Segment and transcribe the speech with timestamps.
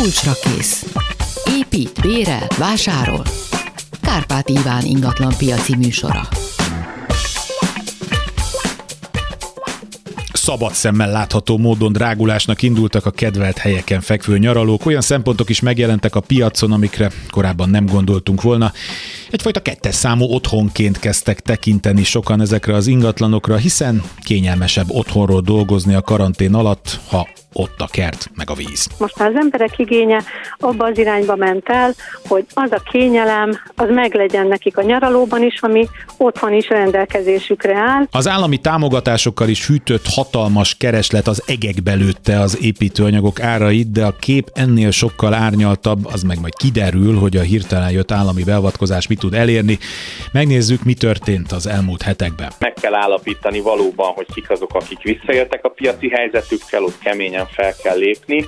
[0.00, 0.94] Kulcsra kész.
[1.58, 3.22] Épít, bérel, vásárol.
[4.02, 6.28] Kárpát Iván ingatlan piaci műsora.
[10.46, 14.86] szabad szemmel látható módon drágulásnak indultak a kedvelt helyeken fekvő nyaralók.
[14.86, 18.72] Olyan szempontok is megjelentek a piacon, amikre korábban nem gondoltunk volna.
[19.36, 26.00] Egyfajta kettes számú otthonként kezdtek tekinteni sokan ezekre az ingatlanokra, hiszen kényelmesebb otthonról dolgozni a
[26.00, 27.26] karantén alatt, ha
[27.56, 28.88] ott a kert, meg a víz.
[28.98, 30.22] Most már az emberek igénye
[30.58, 31.94] abba az irányba ment el,
[32.28, 38.06] hogy az a kényelem, az meglegyen nekik a nyaralóban is, ami otthon is rendelkezésükre áll.
[38.10, 44.16] Az állami támogatásokkal is hűtött hatalmas kereslet az egekbe lőtte az építőanyagok árait, de a
[44.20, 49.24] kép ennél sokkal árnyaltabb, az meg majd kiderül, hogy a hirtelen jött állami beavatkozás mit
[49.26, 49.78] tud elérni.
[50.32, 52.52] Megnézzük, mi történt az elmúlt hetekben.
[52.58, 57.74] Meg kell állapítani valóban, hogy kik azok, akik visszaéltek a piaci helyzetükkel, ott keményen fel
[57.82, 58.44] kell lépni.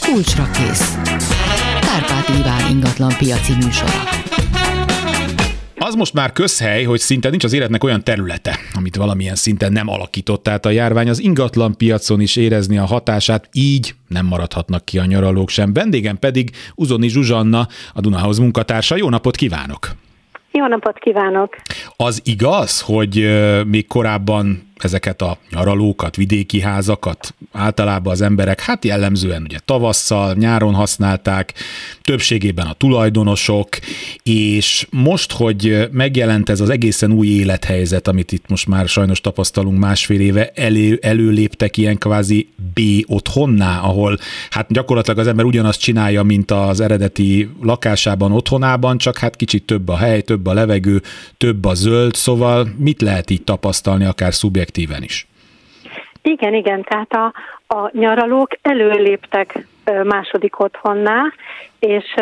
[0.00, 0.94] Kulcsra kész.
[1.80, 4.24] Kárpát Iván ingatlan piaci műsora.
[5.86, 9.88] Az most már közhely, hogy szinte nincs az életnek olyan területe, amit valamilyen szinten nem
[9.88, 11.08] alakított át a járvány.
[11.08, 15.72] Az ingatlan piacon is érezni a hatását, így nem maradhatnak ki a nyaralók sem.
[15.72, 18.96] Vendégem pedig Uzoni Zsuzsanna, a Dunahoz munkatársa.
[18.96, 19.90] Jó napot kívánok!
[20.52, 21.56] Jó napot kívánok!
[21.96, 27.34] Az igaz, hogy még korábban ezeket a nyaralókat, vidéki házakat?
[27.52, 31.54] Általában az emberek hát jellemzően ugye tavasszal, nyáron használták,
[32.02, 33.68] többségében a tulajdonosok,
[34.22, 39.78] és most, hogy megjelent ez az egészen új élethelyzet, amit itt most már sajnos tapasztalunk
[39.78, 44.18] másfél éve, elő, előléptek ilyen kvázi B otthonná, ahol
[44.50, 49.88] hát gyakorlatilag az ember ugyanazt csinálja, mint az eredeti lakásában, otthonában, csak hát kicsit több
[49.88, 51.02] a hely, több a levegő,
[51.36, 55.26] több a zöld, szóval mit lehet így tapasztalni, akár szubjektív szubjektíven is.
[56.22, 57.32] Igen, igen, tehát a,
[57.74, 59.66] a nyaralók előléptek
[60.02, 61.32] második otthonná,
[61.78, 62.14] és,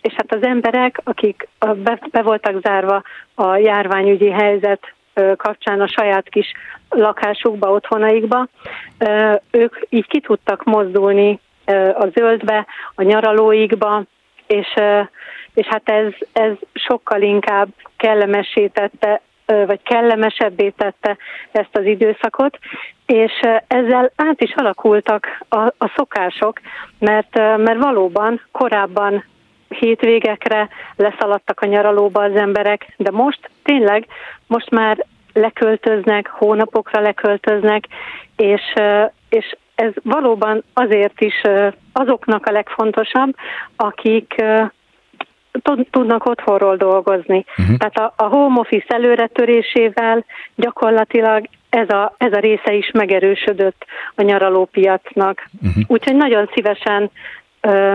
[0.00, 3.02] és hát az emberek, akik be, be voltak zárva
[3.34, 4.94] a járványügyi helyzet
[5.36, 6.52] kapcsán a saját kis
[6.88, 8.46] lakásukba, otthonaikba,
[9.50, 11.40] ők így ki tudtak mozdulni
[11.94, 14.02] a zöldbe, a nyaralóikba,
[14.46, 14.68] és,
[15.54, 21.16] és hát ez, ez sokkal inkább kellemesítette vagy kellemesebbé tette
[21.52, 22.58] ezt az időszakot,
[23.06, 23.32] és
[23.66, 26.60] ezzel át is alakultak a, a szokások,
[26.98, 29.24] mert, mert valóban korábban
[29.68, 34.06] hétvégekre leszaladtak a nyaralóba az emberek, de most tényleg,
[34.46, 37.84] most már leköltöznek, hónapokra leköltöznek,
[38.36, 38.74] és,
[39.28, 41.42] és ez valóban azért is
[41.92, 43.34] azoknak a legfontosabb,
[43.76, 44.34] akik
[45.90, 47.44] tudnak otthonról dolgozni.
[47.58, 47.76] Uh-huh.
[47.76, 50.24] Tehát a, a home office előretörésével
[50.54, 55.48] gyakorlatilag ez a, ez a része is megerősödött a nyaralópiacnak.
[55.62, 55.82] Uh-huh.
[55.86, 57.10] Úgyhogy nagyon szívesen,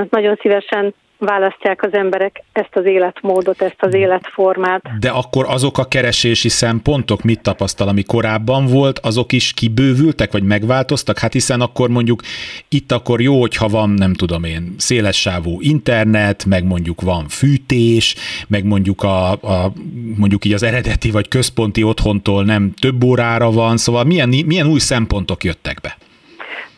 [0.09, 4.81] nagyon szívesen választják az emberek ezt az életmódot, ezt az életformát.
[4.99, 10.43] De akkor azok a keresési szempontok, mit tapasztal, ami korábban volt, azok is kibővültek, vagy
[10.43, 11.19] megváltoztak?
[11.19, 12.21] Hát hiszen akkor mondjuk
[12.69, 18.15] itt akkor jó, hogyha van, nem tudom én, szélessávú internet, meg mondjuk van fűtés,
[18.47, 19.71] meg mondjuk a, a
[20.17, 24.79] mondjuk így az eredeti vagy központi otthontól nem több órára van, szóval milyen, milyen új
[24.79, 25.97] szempontok jöttek be?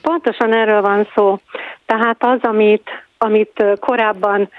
[0.02, 1.40] Pontosan erről van szó.
[1.86, 2.90] Tehát az, amit
[3.22, 4.50] amit korábban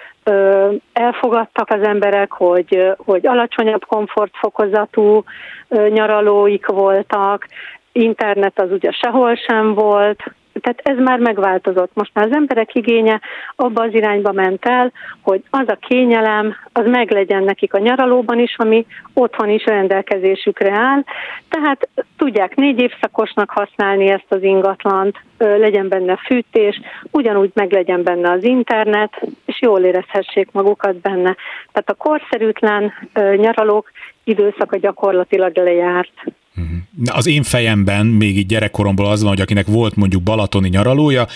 [0.93, 5.25] elfogadtak az emberek, hogy, hogy alacsonyabb komfortfokozatú
[5.69, 7.47] nyaralóik voltak,
[7.93, 10.22] internet az ugye sehol sem volt,
[10.60, 11.91] tehát ez már megváltozott.
[11.94, 13.21] Most már az emberek igénye
[13.56, 18.54] abba az irányba ment el, hogy az a kényelem, az meglegyen nekik a nyaralóban is,
[18.56, 21.04] ami otthon is rendelkezésükre áll.
[21.48, 28.31] Tehát tudják négy évszakosnak használni ezt az ingatlant, legyen benne fűtés, ugyanúgy meg legyen benne
[28.31, 31.37] az internet, és jól érezhessék magukat benne.
[31.72, 32.92] Tehát a korszerűtlen
[33.37, 33.91] nyaralók
[34.25, 36.12] időszaka gyakorlatilag lejárt.
[36.55, 37.11] Mhm.
[37.11, 41.27] Az én fejemben még így gyerekkoromból az van, hogy akinek volt mondjuk balatoni nyaralója,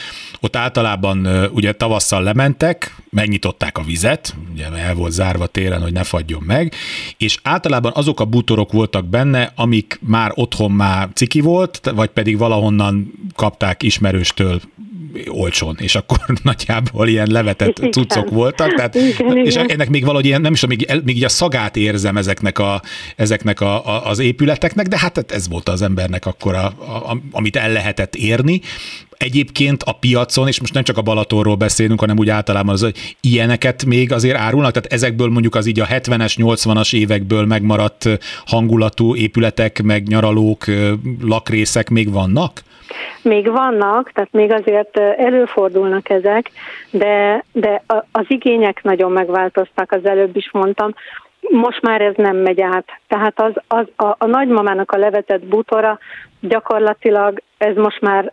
[0.41, 6.03] ott általában ugye tavasszal lementek, megnyitották a vizet, ugye el volt zárva télen, hogy ne
[6.03, 6.75] fagyjon meg,
[7.17, 12.39] és általában azok a bútorok voltak benne, amik már otthon már ciki volt, vagy pedig
[12.39, 14.61] valahonnan kapták ismerőstől
[15.29, 17.93] olcsón, és akkor nagyjából ilyen levetett igen.
[17.93, 19.71] cuccok voltak, tehát, igen, és igen.
[19.71, 22.83] ennek még valahogy ilyen, nem is még, még így a szagát érzem ezeknek, a,
[23.17, 27.57] ezeknek a, a, az épületeknek, de hát ez volt az embernek akkor, a, a, amit
[27.57, 28.61] el lehetett érni.
[29.17, 33.17] Egyébként a piacon, és most nem csak a Balatonról beszélünk, hanem úgy általában az, hogy
[33.21, 38.09] ilyeneket még azért árulnak, tehát ezekből mondjuk az így a 70-es, 80-as évekből megmaradt
[38.47, 40.65] hangulatú épületek, meg nyaralók,
[41.21, 42.63] lakrészek még vannak?
[43.23, 46.51] Még vannak, tehát még azért előfordulnak ezek,
[46.91, 47.83] de, de
[48.13, 50.95] az igények nagyon megváltoztak, az előbb is mondtam.
[51.41, 53.01] Most már ez nem megy át.
[53.09, 55.99] Tehát az, az a, a nagymamának a levetett bútora
[56.41, 58.33] gyakorlatilag ez most már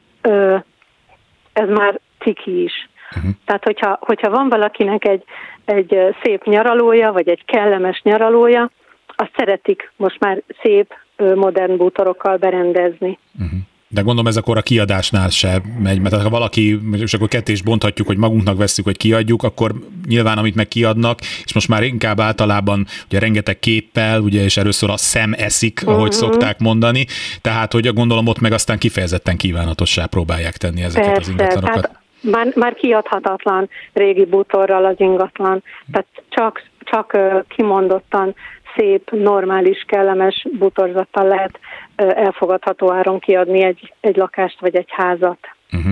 [1.53, 2.89] ez már ciki is.
[3.15, 3.31] Uh-huh.
[3.45, 5.23] Tehát, hogyha, hogyha van valakinek egy,
[5.65, 8.71] egy szép nyaralója, vagy egy kellemes nyaralója,
[9.15, 13.17] azt szeretik most már szép, modern bútorokkal berendezni.
[13.39, 13.59] Uh-huh.
[13.93, 18.07] De gondolom ez akkor a kiadásnál se megy, mert ha valaki, és akkor kettés bonthatjuk,
[18.07, 19.71] hogy magunknak veszük, hogy kiadjuk, akkor
[20.07, 24.89] nyilván amit meg kiadnak, és most már inkább általában ugye rengeteg képpel, ugye, és először
[24.89, 25.97] a szem eszik, uh-huh.
[25.97, 27.05] ahogy szokták mondani,
[27.41, 31.81] tehát hogy gondolom ott meg aztán kifejezetten kívánatossá próbálják tenni ezeket Persze, az ingatlanokat.
[31.81, 37.17] Tehát már, már kiadhatatlan régi bútorral az ingatlan, tehát csak, csak
[37.47, 38.35] kimondottan
[38.75, 41.59] szép, normális, kellemes bútorzattal lehet
[42.01, 45.39] elfogadható áron kiadni egy, egy lakást vagy egy házat.
[45.71, 45.91] Uh-huh.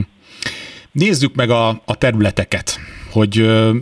[0.92, 2.80] Nézzük meg a, a területeket,
[3.12, 3.76] hogy uh,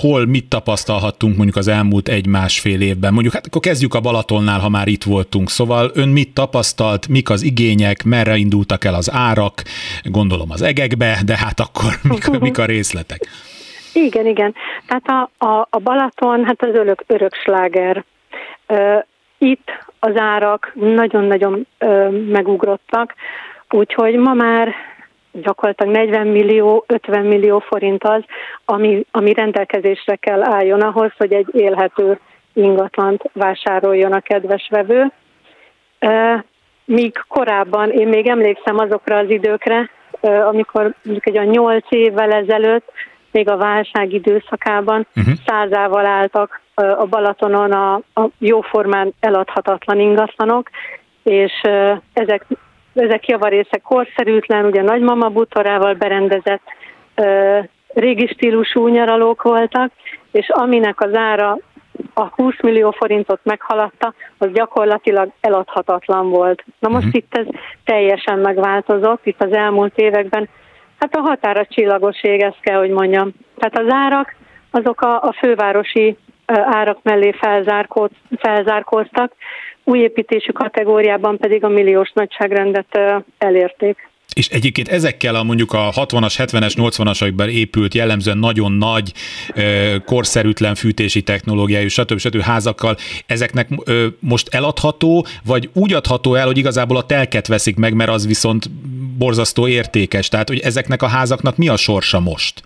[0.00, 3.12] hol mit tapasztalhattunk mondjuk az elmúlt egy-másfél évben.
[3.12, 5.50] Mondjuk hát akkor kezdjük a Balatonnál, ha már itt voltunk.
[5.50, 9.62] Szóval ön mit tapasztalt, mik az igények, merre indultak el az árak,
[10.04, 13.20] gondolom az egekbe, de hát akkor mik, mik a részletek?
[13.92, 14.54] Igen, igen.
[14.86, 18.04] Tehát a, a, a Balaton, hát az örök, örök sláger.
[19.38, 21.66] Itt az árak nagyon-nagyon
[22.28, 23.14] megugrottak,
[23.70, 24.74] úgyhogy ma már
[25.32, 28.22] gyakorlatilag 40 millió, 50 millió forint az,
[28.64, 32.18] ami, ami rendelkezésre kell álljon ahhoz, hogy egy élhető
[32.52, 35.12] ingatlant vásároljon a kedves vevő.
[36.84, 39.90] Míg korábban, én még emlékszem azokra az időkre,
[40.20, 42.92] amikor mondjuk egy a 8 évvel ezelőtt,
[43.36, 45.34] még a válság időszakában uh-huh.
[45.46, 50.70] százával álltak a Balatonon a, a jóformán eladhatatlan ingatlanok,
[51.22, 51.52] és
[52.12, 52.46] ezek,
[52.94, 56.62] ezek javarészek korszerűtlen, ugye nagymama butorával berendezett
[57.94, 59.92] régi stílusú nyaralók voltak,
[60.32, 61.58] és aminek az ára
[62.14, 66.64] a 20 millió forintot meghaladta, az gyakorlatilag eladhatatlan volt.
[66.78, 67.22] Na most uh-huh.
[67.22, 67.46] itt ez
[67.84, 70.48] teljesen megváltozott, itt az elmúlt években,
[71.12, 73.32] hát a határa csillagoség, ezt kell, hogy mondjam.
[73.56, 74.36] Tehát az árak,
[74.70, 76.16] azok a, a fővárosi
[76.46, 79.32] árak mellé felzárkóz, felzárkóztak,
[79.84, 82.98] új építésű kategóriában pedig a milliós nagyságrendet
[83.38, 84.08] elérték.
[84.36, 89.12] És egyébként ezekkel a mondjuk a 60-as, 70-es, 80-asokban épült jellemzően nagyon nagy,
[90.04, 92.18] korszerűtlen fűtési technológiájú, stb.
[92.18, 92.40] stb.
[92.40, 92.96] házakkal,
[93.26, 93.68] ezeknek
[94.20, 98.70] most eladható, vagy úgy adható el, hogy igazából a telket veszik meg, mert az viszont
[99.18, 100.28] borzasztó értékes.
[100.28, 102.62] Tehát, hogy ezeknek a házaknak mi a sorsa most?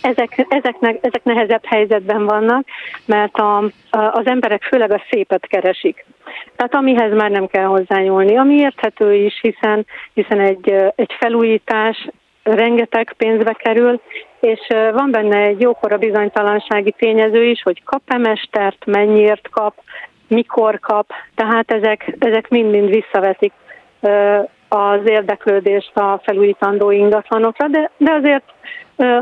[0.00, 2.66] Ezek, ezeknek, ezek nehezebb helyzetben vannak,
[3.04, 6.04] mert a, a, az emberek főleg a szépet keresik.
[6.60, 12.08] Tehát amihez már nem kell hozzányúlni, ami érthető is, hiszen, hiszen egy, egy felújítás
[12.42, 14.00] rengeteg pénzbe kerül,
[14.40, 19.74] és van benne egy jókora bizonytalansági tényező is, hogy kap-e mestert, mennyiért kap,
[20.28, 23.52] mikor kap, tehát ezek, ezek mind-mind visszavetik
[24.68, 28.44] az érdeklődést a felújítandó ingatlanokra, de, de azért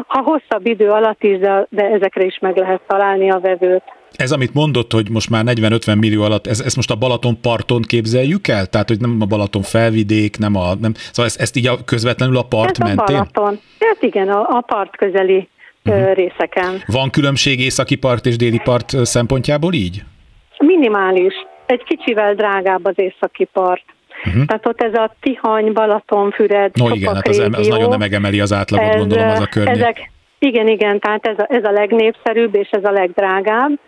[0.07, 3.97] ha hosszabb idő alatt is, de, de ezekre is meg lehet találni a vevőt.
[4.13, 7.83] Ez, amit mondott, hogy most már 40-50 millió alatt, ez, ezt most a Balaton parton
[7.83, 8.67] képzeljük el?
[8.67, 10.75] Tehát, hogy nem a Balaton felvidék, nem a...
[10.75, 13.17] Nem, szóval ezt, ezt így a, közvetlenül a part ez mentén?
[13.17, 13.61] a Balaton.
[13.81, 15.49] Hát igen, a, a part közeli
[15.85, 16.15] uh-huh.
[16.15, 16.83] részeken.
[16.87, 20.05] Van különbség északi part és déli part szempontjából így?
[20.59, 21.35] Minimális.
[21.67, 23.85] Egy kicsivel drágább az északi part.
[24.25, 24.45] Uh-huh.
[24.45, 28.53] Tehát ott ez a Tihany, Balatonfüred, No igen, hát az, az nagyon nem megemeli az
[28.53, 29.75] átlagot, ez, gondolom az a környék.
[29.75, 33.79] Ezek, igen, igen, tehát ez a, ez a legnépszerűbb és ez a legdrágább.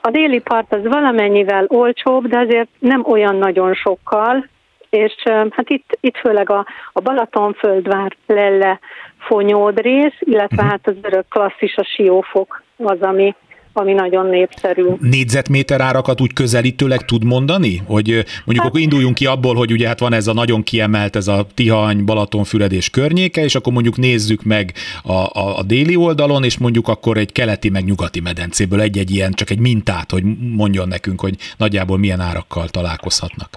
[0.00, 4.48] A déli part az valamennyivel olcsóbb, de azért nem olyan nagyon sokkal,
[4.90, 5.14] és
[5.50, 8.78] hát itt, itt főleg a, a Balatonföldvár lelle
[9.18, 10.70] fonyód rész, illetve uh-huh.
[10.70, 13.34] hát az örök klasszis a siófok az, ami,
[13.72, 14.84] ami nagyon népszerű.
[15.00, 17.76] Négyzetméter árakat úgy közelítőleg tud mondani?
[17.86, 21.16] Hogy mondjuk hát, akkor induljunk ki abból, hogy ugye hát van ez a nagyon kiemelt,
[21.16, 24.72] ez a Tihany, Balatonfüred és környéke, és akkor mondjuk nézzük meg
[25.02, 29.32] a, a, a déli oldalon, és mondjuk akkor egy keleti meg nyugati medencéből egy-egy ilyen,
[29.32, 30.22] csak egy mintát, hogy
[30.56, 33.48] mondjon nekünk, hogy nagyjából milyen árakkal találkozhatnak.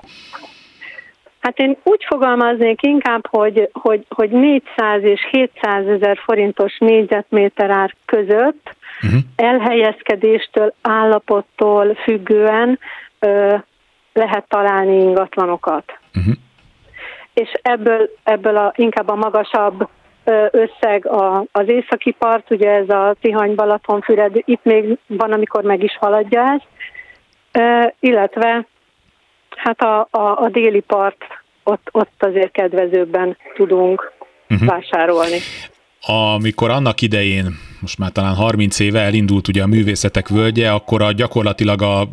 [1.40, 7.96] Hát én úgy fogalmaznék inkább, hogy, hogy, hogy 400 és 700 ezer forintos négyzetméter ár
[8.06, 9.20] között uh-huh.
[9.36, 12.80] elhelyezkedéstől, állapottól függően
[13.20, 13.56] ö,
[14.14, 16.00] lehet találni ingatlanokat.
[16.16, 16.34] Uh-huh.
[17.34, 19.88] És ebből, ebből a, inkább a magasabb
[20.52, 25.84] összeg a, az északi part, ugye ez a Tihany Balatonfüred, itt még van, amikor meg
[25.84, 26.62] is haladja ez,
[28.00, 28.66] illetve
[29.56, 31.24] hát a, a, a déli part
[31.64, 34.12] ott, ott azért kedvezőbben tudunk
[34.50, 34.68] uh-huh.
[34.68, 35.38] vásárolni.
[36.06, 41.12] Amikor annak idején most már talán 30 éve elindult ugye a művészetek völgye, akkor a
[41.12, 42.10] gyakorlatilag a,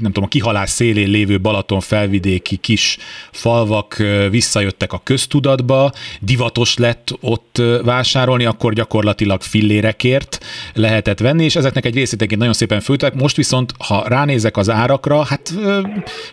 [0.00, 2.98] nem tudom, a kihalás szélén lévő Balaton felvidéki kis
[3.30, 11.84] falvak visszajöttek a köztudatba, divatos lett ott vásárolni, akkor gyakorlatilag fillérekért lehetett venni, és ezeknek
[11.84, 13.14] egy részét nagyon szépen főtek.
[13.14, 15.54] Most viszont, ha ránézek az árakra, hát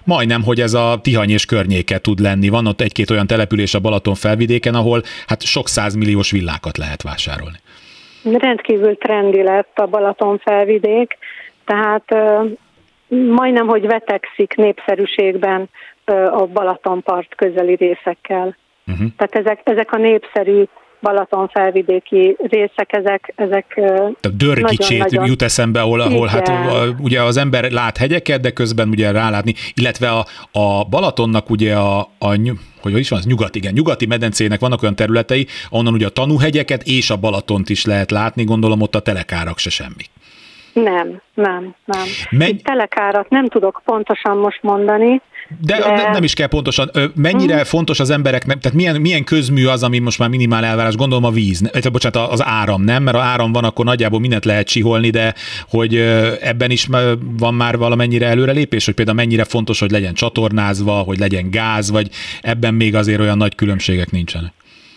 [0.04, 2.50] majdnem, hogy ez a Tihany és környéke tud lenni.
[2.50, 7.58] Van ott egy-két olyan település a Balaton felvidéken, ahol hát sok százmilliós villákat lehet vásárolni
[8.24, 11.18] rendkívül trendi lett a Balaton felvidék,
[11.66, 12.16] tehát
[13.08, 15.70] majdnem, hogy vetekszik népszerűségben
[16.32, 18.56] a Balatonpart közeli részekkel.
[18.88, 19.08] Uh-huh.
[19.18, 20.64] Tehát ezek, ezek a népszerű
[21.02, 26.52] Balaton felvidéki részek, ezek, ezek Tehát Dörgicsét jut eszembe, ahol, ahol hát
[27.00, 30.26] ugye az ember lát hegyeket, de közben ugye rálátni, illetve a,
[30.60, 32.40] a Balatonnak ugye a, a
[32.82, 36.84] hogy is van, az nyugat, igen, nyugati medencének vannak olyan területei, onnan ugye a tanúhegyeket
[36.84, 40.04] és a Balatont is lehet látni, gondolom ott a telekárak se semmi.
[40.74, 42.04] Nem, nem, nem.
[42.30, 42.62] Megy...
[42.62, 45.22] telekárat nem tudok pontosan most mondani,
[45.58, 46.90] de, de nem is kell pontosan.
[47.16, 47.64] Mennyire hmm.
[47.64, 51.30] fontos az embereknek, tehát milyen, milyen közmű az, ami most már minimál elvárás, gondolom a
[51.30, 53.04] víz, vagy bocsánat, az áram, nem?
[53.04, 55.34] Mert a áram van, akkor nagyjából mindent lehet csiholni, de
[55.70, 55.96] hogy
[56.42, 56.88] ebben is
[57.38, 62.10] van már valamennyire előrelépés, hogy például mennyire fontos, hogy legyen csatornázva, hogy legyen gáz, vagy
[62.42, 64.52] ebben még azért olyan nagy különbségek nincsenek.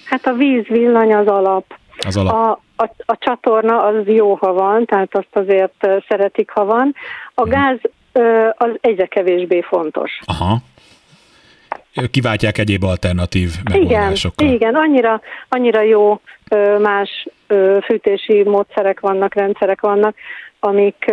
[0.04, 1.64] Hát a víz, villany az alap.
[2.06, 2.34] Az alap.
[2.34, 6.94] A, a, a csatorna az jó, ha van, tehát azt azért szeretik, ha van.
[7.34, 7.50] A hmm.
[7.50, 7.78] gáz
[8.56, 10.10] az egyre kevésbé fontos.
[10.24, 10.58] Aha.
[12.10, 14.46] Kiváltják egyéb alternatív megoldásokkal.
[14.46, 16.20] Igen, igen annyira, annyira jó
[16.78, 17.26] más
[17.84, 20.16] fűtési módszerek vannak, rendszerek vannak,
[20.60, 21.04] amik,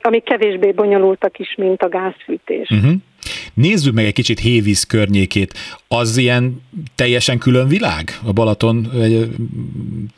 [0.00, 2.68] amik kevésbé bonyolultak is, mint a gázfűtés.
[2.70, 2.92] Uh-huh.
[3.54, 5.54] Nézzük meg egy kicsit Hévíz környékét.
[5.88, 6.62] Az ilyen
[6.94, 8.90] teljesen külön világ a Balaton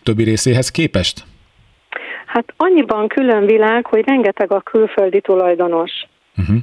[0.03, 1.25] többi részéhez képest?
[2.35, 5.91] Hát annyiban külön világ, hogy rengeteg a külföldi tulajdonos.
[6.37, 6.57] Uh-huh.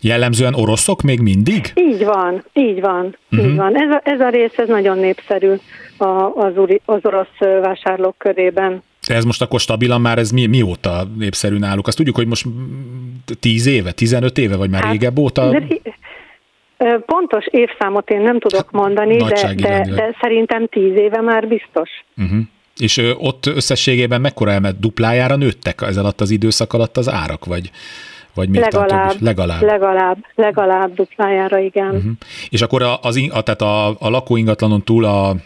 [0.00, 1.72] Jellemzően oroszok még mindig?
[1.74, 3.50] Így van, így van, uh-huh.
[3.50, 3.76] így van.
[3.76, 5.54] Ez a, ez a rész ez nagyon népszerű
[5.96, 8.82] a, az, uri, az orosz vásárlók körében.
[9.08, 11.86] Ez most akkor stabilan már, ez mi, mióta népszerű náluk?
[11.86, 12.46] Azt tudjuk, hogy most
[13.40, 15.50] 10 éve, 15 éve, vagy már hát, régebb óta?
[15.50, 15.66] De,
[17.06, 21.90] pontos évszámot én nem tudok mondani, de, de, de szerintem 10 éve már biztos.
[22.16, 22.38] Uh-huh.
[22.76, 27.70] És ott összességében mekkora elmet duplájára nőttek ez alatt az időszak alatt az árak, vagy,
[28.34, 29.62] vagy még legalább, legalább.
[29.62, 31.94] Legalább, legalább duplájára, igen.
[31.94, 32.12] Uh-huh.
[32.48, 35.36] És akkor az, a, tehát a, a lakóingatlanon túl a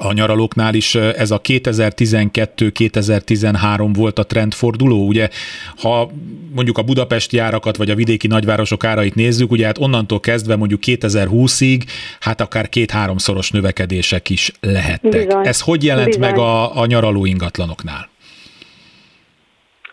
[0.00, 5.28] a nyaralóknál is ez a 2012-2013 volt a trendforduló, ugye
[5.76, 6.10] ha
[6.54, 10.80] mondjuk a budapesti árakat vagy a vidéki nagyvárosok árait nézzük, ugye hát onnantól kezdve mondjuk
[10.86, 11.82] 2020-ig
[12.20, 15.26] hát akár két-háromszoros növekedések is lehettek.
[15.26, 16.22] Bizony, Ez hogy jelent bizony.
[16.22, 18.08] meg a, a nyaraló ingatlanoknál?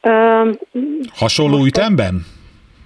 [0.04, 0.58] Um,
[1.14, 2.26] Hasonló ütemben?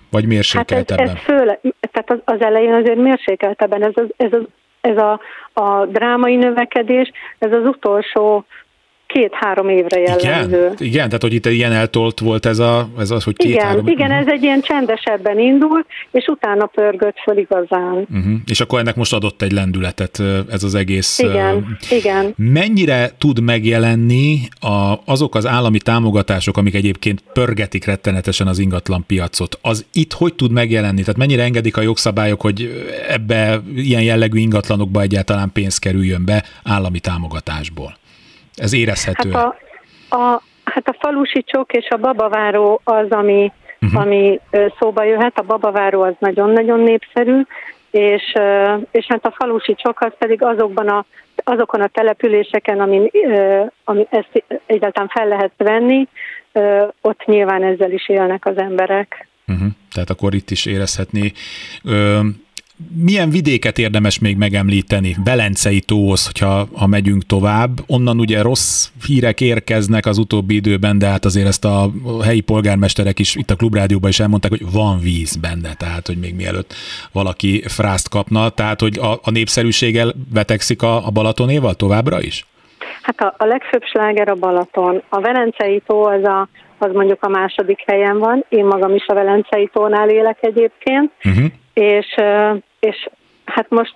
[0.09, 1.07] Vagy mérsékeltebben?
[1.07, 1.59] Hát ez, ez főle,
[1.91, 4.41] tehát az, az elején azért mérsékeltebben, ez az, ez az
[4.83, 5.19] ez a,
[5.53, 8.45] a drámai növekedés, ez az utolsó
[9.13, 10.57] két-három évre jellemző.
[10.57, 13.87] Igen, igen, tehát hogy itt ilyen eltolt volt ez, a, ez az, hogy két-három...
[13.87, 18.07] Igen, igen, ez egy ilyen csendesebben indult, és utána pörgött föl igazán.
[18.13, 18.33] Uh-huh.
[18.45, 21.19] És akkor ennek most adott egy lendületet ez az egész...
[21.19, 22.33] Igen, uh, igen.
[22.37, 29.59] Mennyire tud megjelenni a, azok az állami támogatások, amik egyébként pörgetik rettenetesen az ingatlan piacot,
[29.61, 30.99] az itt hogy tud megjelenni?
[30.99, 36.99] Tehát mennyire engedik a jogszabályok, hogy ebbe ilyen jellegű ingatlanokba egyáltalán pénz kerüljön be állami
[36.99, 38.01] támogatásból?
[38.55, 39.31] Ez érezhető.
[39.31, 39.43] Hát
[40.09, 44.01] a, a, hát a falusi csok és a babaváró az, ami, uh-huh.
[44.01, 44.39] ami
[44.79, 45.39] szóba jöhet.
[45.39, 47.41] A babaváró az nagyon-nagyon népszerű,
[47.91, 48.33] és,
[48.91, 51.05] és hát a falusi csok az pedig azokban a,
[51.35, 53.11] azokon a településeken, ami,
[53.83, 56.07] ami ezt egyáltalán fel lehet venni,
[57.01, 59.27] ott nyilván ezzel is élnek az emberek.
[59.47, 59.67] Uh-huh.
[59.93, 61.31] Tehát akkor itt is érezhetné
[62.95, 65.15] milyen vidéket érdemes még megemlíteni?
[65.23, 67.69] Belencei tóhoz, hogyha ha megyünk tovább.
[67.87, 71.89] Onnan ugye rossz hírek érkeznek az utóbbi időben, de hát azért ezt a
[72.23, 76.35] helyi polgármesterek is itt a klubrádióban is elmondták, hogy van víz benne, tehát hogy még
[76.35, 76.73] mielőtt
[77.11, 82.45] valaki frászt kapna, tehát hogy a, a népszerűséggel vetekszik a, a Balatonéval továbbra is?
[83.01, 85.01] Hát a, a legfőbb sláger a Balaton.
[85.09, 88.45] A Velencei tó az a az mondjuk a második helyen van.
[88.49, 91.45] Én magam is a Velencei tónál élek egyébként, uh-huh.
[91.73, 92.15] és,
[92.79, 93.09] és
[93.45, 93.95] hát most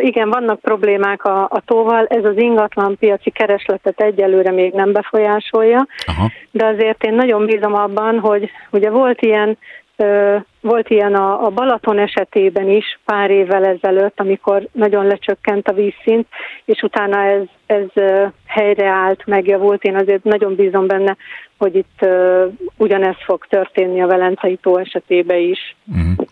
[0.00, 5.86] igen, vannak problémák a, a tóval, ez az ingatlan piaci keresletet egyelőre még nem befolyásolja,
[6.06, 6.30] Aha.
[6.50, 9.58] de azért én nagyon bízom abban, hogy ugye volt ilyen
[10.60, 16.26] Volt ilyen a, Balaton esetében is pár évvel ezelőtt, amikor nagyon lecsökkent a vízszint,
[16.64, 18.02] és utána ez, ez
[18.46, 19.84] helyreállt, megjavult.
[19.84, 21.16] Én azért nagyon bízom benne,
[21.58, 22.06] hogy itt
[22.76, 25.76] ugyanez fog történni a Velencei tó esetében is.
[25.86, 26.26] Uh-huh.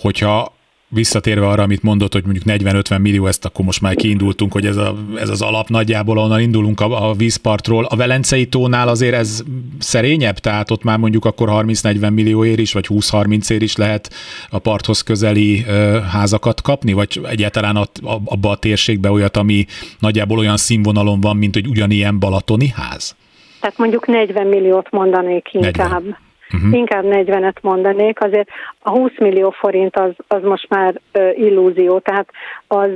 [0.00, 0.52] Hogyha
[0.92, 4.76] visszatérve arra, amit mondott, hogy mondjuk 40-50 millió, ezt akkor most már kiindultunk, hogy ez,
[4.76, 7.84] a, ez az alap nagyjából, onnan indulunk a, a vízpartról.
[7.84, 9.42] A Velencei tónál azért ez
[9.78, 14.12] szerényebb, tehát ott már mondjuk akkor 30-40 millióért is, vagy 20-30 ér is lehet
[14.50, 19.66] a parthoz közeli ö, házakat kapni, vagy egyáltalán a, a, abba a térségbe olyat, ami
[19.98, 23.16] nagyjából olyan színvonalon van, mint hogy ugyanilyen balatoni ház?
[23.60, 26.02] Tehát mondjuk 40 milliót mondanék inkább.
[26.02, 26.31] 40.
[26.54, 26.78] Uh-huh.
[26.78, 28.48] Inkább 40-et mondanék, azért
[28.80, 31.00] a 20 millió forint az, az most már
[31.34, 32.28] illúzió, tehát
[32.66, 32.90] az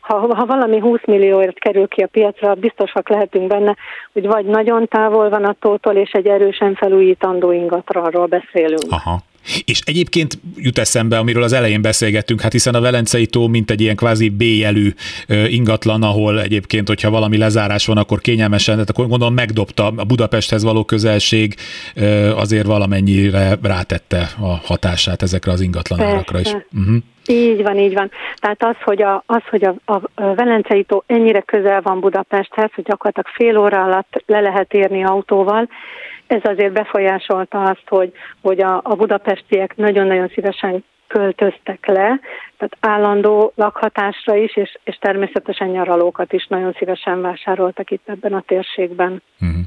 [0.00, 3.76] ha, ha valami 20 millióért kerül ki a piacra, biztosak lehetünk benne,
[4.12, 8.86] hogy vagy nagyon távol van a tótól, és egy erősen felújítandó ingatranról beszélünk.
[8.90, 9.18] Aha.
[9.64, 13.80] És egyébként jut eszembe, amiről az elején beszélgettünk, hát hiszen a Velencei tó mint egy
[13.80, 14.92] ilyen kvázi B-jelű
[15.46, 20.62] ingatlan, ahol egyébként, hogyha valami lezárás van, akkor kényelmesen, tehát akkor gondolom megdobta a Budapesthez
[20.62, 21.54] való közelség,
[22.34, 26.52] azért valamennyire rátette a hatását ezekre az ingatlanárakra is.
[26.52, 26.96] Uh-huh.
[27.26, 28.10] Így van, így van.
[28.36, 30.00] Tehát az, hogy a, az, hogy a, a
[30.34, 35.68] Velencei tó ennyire közel van Budapesthez, hogy gyakorlatilag fél óra alatt le lehet érni autóval,
[36.30, 42.20] ez azért befolyásolta azt, hogy, hogy a, a budapestiek nagyon-nagyon szívesen költöztek le,
[42.56, 48.42] tehát állandó lakhatásra is, és, és természetesen nyaralókat is nagyon szívesen vásároltak itt ebben a
[48.46, 49.22] térségben.
[49.40, 49.60] Uh-huh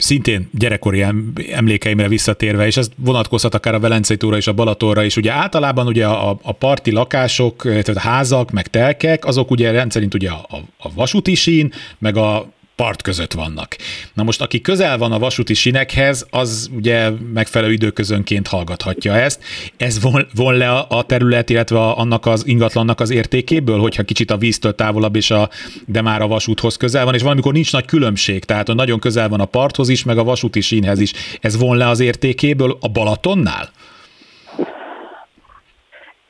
[0.00, 1.04] szintén gyerekkori
[1.52, 5.16] emlékeimre visszatérve, és ez vonatkozhat akár a Velencei túra és a Balatonra is.
[5.16, 10.30] Ugye általában ugye a, a parti lakások, tehát házak, meg telkek, azok ugye rendszerint ugye
[10.30, 12.46] a, a vasúti sín, meg a
[12.80, 13.76] part között vannak.
[14.14, 19.42] Na most, aki közel van a vasúti sinekhez, az ugye megfelelő időközönként hallgathatja ezt.
[19.76, 24.36] Ez von, von le a terület, illetve annak az ingatlannak az értékéből, hogyha kicsit a
[24.36, 25.48] víztől távolabb, és a,
[25.86, 29.40] de már a vasúthoz közel van, és valamikor nincs nagy különbség, tehát nagyon közel van
[29.40, 31.12] a parthoz is, meg a vasúti sínhez is.
[31.40, 33.70] Ez von le az értékéből a Balatonnál?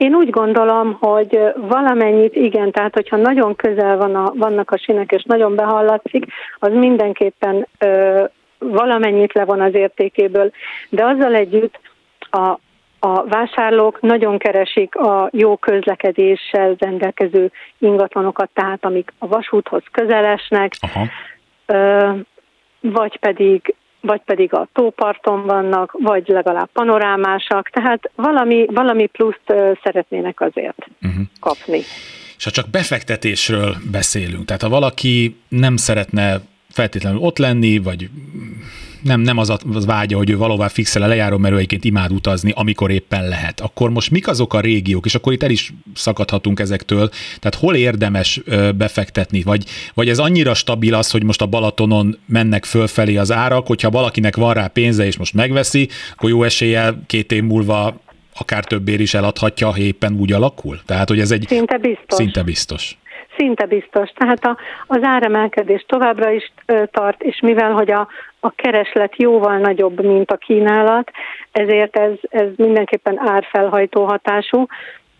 [0.00, 5.12] Én úgy gondolom, hogy valamennyit igen, tehát hogyha nagyon közel van a, vannak a sinek,
[5.12, 6.24] és nagyon behallatszik,
[6.58, 8.24] az mindenképpen ö,
[8.58, 10.50] valamennyit levon az értékéből.
[10.88, 11.80] De azzal együtt
[12.30, 12.58] a,
[12.98, 21.06] a vásárlók nagyon keresik a jó közlekedéssel rendelkező ingatlanokat, tehát amik a vasúthoz közelesnek, Aha.
[21.66, 22.10] Ö,
[22.80, 30.40] vagy pedig vagy pedig a tóparton vannak, vagy legalább panorámásak, tehát valami, valami pluszt szeretnének
[30.40, 31.22] azért uh-huh.
[31.40, 31.80] kapni.
[32.36, 38.08] És ha csak befektetésről beszélünk, tehát ha valaki nem szeretne feltétlenül ott lenni, vagy
[39.02, 41.84] nem, nem az a az vágya, hogy ő valóban fixel a lejáró, mert ő egyébként
[41.84, 43.60] imád utazni, amikor éppen lehet.
[43.60, 47.74] Akkor most mik azok a régiók, és akkor itt el is szakadhatunk ezektől, tehát hol
[47.74, 48.40] érdemes
[48.76, 53.66] befektetni, vagy, vagy ez annyira stabil az, hogy most a Balatonon mennek fölfelé az árak,
[53.66, 58.00] hogyha valakinek van rá pénze, és most megveszi, akkor jó eséllyel két év múlva
[58.34, 60.80] akár többér is eladhatja, ha éppen úgy alakul?
[60.86, 61.44] Tehát, hogy ez egy...
[61.48, 62.16] Szinte biztos.
[62.16, 62.98] Szinte biztos.
[63.40, 64.10] Szinte biztos.
[64.10, 66.52] Tehát a, az áremelkedés továbbra is
[66.90, 68.08] tart, és mivel hogy a,
[68.40, 71.10] a kereslet jóval nagyobb, mint a kínálat,
[71.52, 74.66] ezért ez, ez mindenképpen árfelhajtó hatású,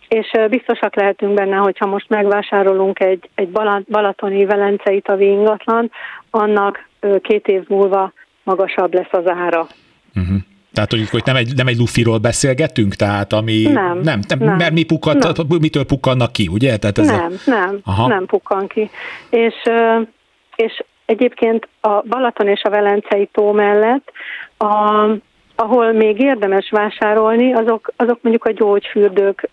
[0.08, 3.48] és biztosak lehetünk benne, hogyha most megvásárolunk egy, egy
[3.88, 5.90] balatoni velencei tavi ingatlan,
[6.30, 6.88] annak
[7.20, 9.66] két év múlva magasabb lesz az ára.
[10.14, 10.36] Uh-huh.
[10.80, 14.56] Tehát, hogy, hogy nem egy, nem egy lufiról beszélgetünk, tehát ami nem, nem, nem, nem
[14.56, 15.32] mert mi pukkan, nem.
[15.60, 16.76] mitől pukkannak ki, ugye?
[16.76, 17.50] Tehát ez nem, a...
[17.50, 18.08] nem, Aha.
[18.08, 18.90] nem pukkan ki.
[19.30, 19.54] És,
[20.56, 24.12] és egyébként a Balaton és a Velencei tó mellett,
[24.56, 25.04] a,
[25.54, 29.48] ahol még érdemes vásárolni, azok, azok mondjuk a gyógyfürdők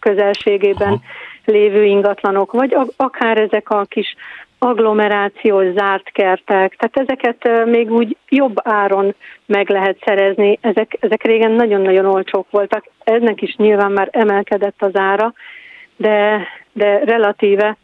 [0.00, 1.00] közelségében Aha.
[1.44, 4.14] lévő ingatlanok, vagy akár ezek a kis
[4.58, 9.14] agglomerációs zárt kertek, tehát ezeket még úgy jobb áron
[9.46, 10.58] meg lehet szerezni.
[10.60, 15.32] Ezek, ezek régen nagyon-nagyon olcsók voltak, ennek is nyilván már emelkedett az ára,
[15.96, 17.76] de, de relatíve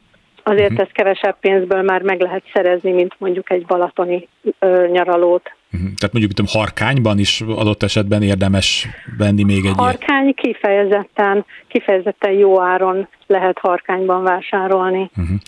[0.46, 0.80] azért uh-huh.
[0.80, 5.52] ezt kevesebb pénzből már meg lehet szerezni, mint mondjuk egy balatoni ö, nyaralót.
[5.72, 5.88] Uh-huh.
[5.96, 12.60] Tehát mondjuk, tudom, harkányban is adott esetben érdemes venni még egy Harkány kifejezetten, kifejezetten jó
[12.60, 15.10] áron lehet harkányban vásárolni.
[15.16, 15.38] Uh-huh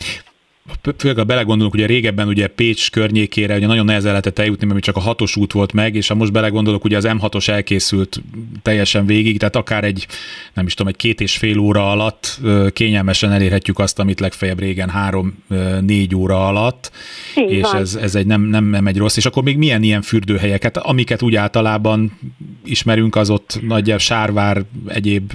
[0.97, 4.97] főleg ha belegondolunk, ugye régebben ugye Pécs környékére ugye nagyon nehezen lehetett eljutni, mert csak
[4.97, 8.23] a hatos út volt meg, és ha most belegondolok, ugye az M6-os elkészült
[8.63, 10.07] teljesen végig, tehát akár egy,
[10.55, 12.41] nem is tudom, egy két és fél óra alatt
[12.73, 16.91] kényelmesen elérhetjük azt, amit legfeljebb régen három-négy óra alatt,
[17.37, 19.17] Így és ez, ez egy nem, nem, nem egy rossz.
[19.17, 22.19] És akkor még milyen ilyen fürdőhelyeket, amiket úgy általában
[22.65, 25.33] ismerünk, az ott nagyjából Sárvár, egyéb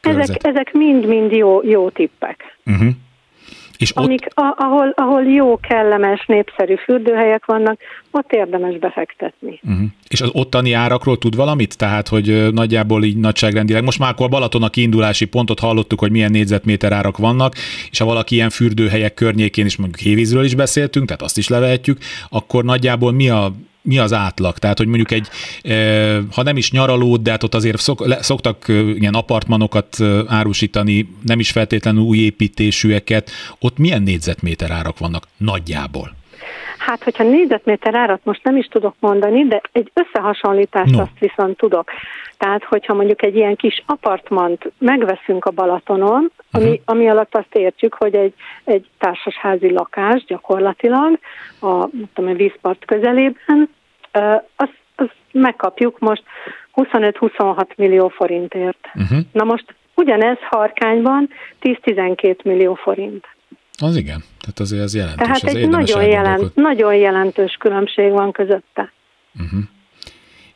[0.00, 2.58] ezek, ezek mind-mind jó, jó tippek.
[2.66, 2.88] Uh-huh.
[3.82, 4.44] És Amik, ott...
[4.44, 9.60] a, ahol, ahol jó, kellemes, népszerű fürdőhelyek vannak, ott érdemes befektetni.
[9.62, 9.88] Uh-huh.
[10.08, 11.78] És az ottani árakról tud valamit?
[11.78, 16.30] Tehát, hogy nagyjából így nagyságrendileg, most már akkor Balaton a kiindulási pontot hallottuk, hogy milyen
[16.30, 17.54] négyzetméter árak vannak,
[17.90, 21.98] és ha valaki ilyen fürdőhelyek környékén is, mondjuk Hévízről is beszéltünk, tehát azt is levehetjük,
[22.28, 24.58] akkor nagyjából mi a mi az átlag?
[24.58, 25.28] Tehát, hogy mondjuk egy,
[26.34, 31.50] ha nem is nyaraló, de hát ott azért szok, szoktak ilyen apartmanokat árusítani, nem is
[31.50, 36.12] feltétlenül új építésűeket, ott milyen négyzetméter árak vannak nagyjából?
[36.78, 41.00] Hát, hogyha négyzetméter árat most nem is tudok mondani, de egy összehasonlítást no.
[41.00, 41.90] azt viszont tudok.
[42.42, 46.80] Tehát, hogyha mondjuk egy ilyen kis apartmant megveszünk a Balatonon, ami, uh-huh.
[46.84, 51.18] ami alatt azt értjük, hogy egy, egy társasházi lakás gyakorlatilag
[51.60, 53.68] a, tudom, a vízpart közelében,
[54.56, 56.22] azt, azt megkapjuk most
[56.74, 58.88] 25-26 millió forintért.
[58.94, 59.18] Uh-huh.
[59.32, 61.28] Na most ugyanez Harkányban
[61.60, 63.26] 10-12 millió forint.
[63.78, 65.26] Az igen, tehát azért az jelentős.
[65.26, 68.92] Tehát egy nagyon, jelent, nagyon jelentős különbség van közötte.
[69.34, 69.60] Uh-huh.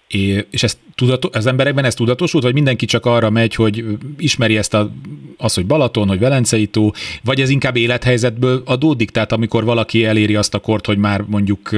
[0.08, 3.84] É, és ez tudato, az emberekben ez tudatosult, vagy mindenki csak arra megy, hogy
[4.18, 4.90] ismeri ezt a,
[5.38, 6.90] az, hogy Balaton, hogy Velencei tó,
[7.24, 9.10] vagy ez inkább élethelyzetből adódik?
[9.10, 11.70] Tehát amikor valaki eléri azt a kort, hogy már mondjuk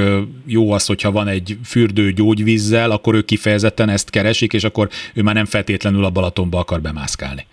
[0.46, 5.22] jó az, hogyha van egy fürdő gyógyvízzel, akkor ő kifejezetten ezt keresik, és akkor ő
[5.22, 7.46] már nem feltétlenül a Balatonba akar bemászkálni.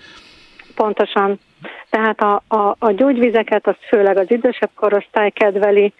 [0.75, 1.39] Pontosan.
[1.89, 5.93] Tehát a, a, a gyógyvizeket azt főleg az idősebb korosztály kedveli,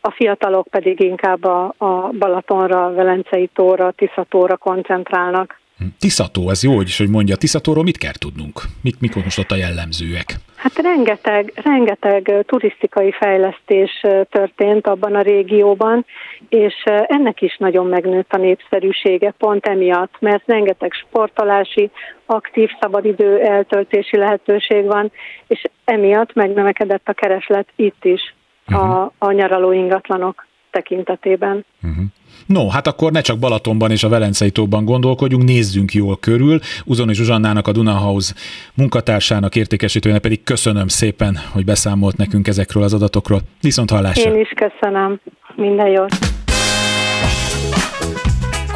[0.00, 5.58] a fiatalok pedig inkább a, a Balatonra, Velencei tóra, Tiszatóra koncentrálnak.
[5.98, 7.36] Tiszató, ez jó, hogy is, hogy mondja.
[7.36, 8.60] Tiszatóról mit kell tudnunk?
[8.82, 10.34] Mik, mik most ott a jellemzőek?
[10.56, 16.06] Hát rengeteg, rengeteg turisztikai fejlesztés történt abban a régióban,
[16.48, 16.74] és
[17.06, 21.90] ennek is nagyon megnőtt a népszerűsége pont emiatt, mert rengeteg sportolási,
[22.26, 25.12] aktív szabadidő eltöltési lehetőség van,
[25.46, 28.34] és emiatt megnövekedett a kereslet itt is
[28.70, 28.90] uh-huh.
[28.90, 31.64] a, a nyaraló ingatlanok tekintetében.
[31.82, 32.04] Uh-huh.
[32.46, 36.58] No, hát akkor ne csak Balatonban és a Velencei tóban gondolkodjunk, nézzünk jól körül.
[36.84, 38.34] Uzon és Zsuzsannának a Dunahouse
[38.74, 43.40] munkatársának, értékesítőjének pedig köszönöm szépen, hogy beszámolt nekünk ezekről az adatokról.
[43.60, 44.30] Viszont hallásra!
[44.30, 45.20] Én is köszönöm.
[45.56, 46.18] Minden jót!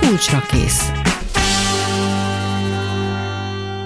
[0.00, 0.93] Kulcsra kész.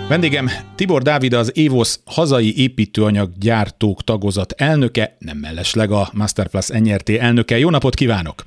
[0.09, 7.59] Vendégem Tibor Dávid az Évosz hazai építőanyaggyártók tagozat elnöke, nem mellesleg a Masterplus NRT elnöke.
[7.59, 8.44] Jó napot kívánok!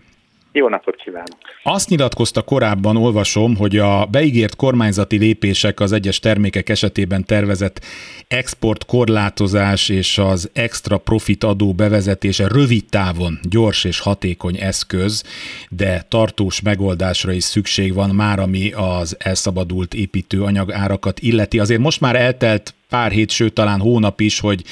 [0.53, 1.37] Jó napot kívánok!
[1.63, 7.85] Azt nyilatkozta korábban, olvasom, hogy a beígért kormányzati lépések az egyes termékek esetében tervezett
[8.27, 15.23] export korlátozás és az extra profit adó bevezetése rövid távon gyors és hatékony eszköz,
[15.69, 21.59] de tartós megoldásra is szükség van már, ami az elszabadult építőanyag árakat illeti.
[21.59, 24.63] Azért most már eltelt pár hét, sőt talán hónap is, hogy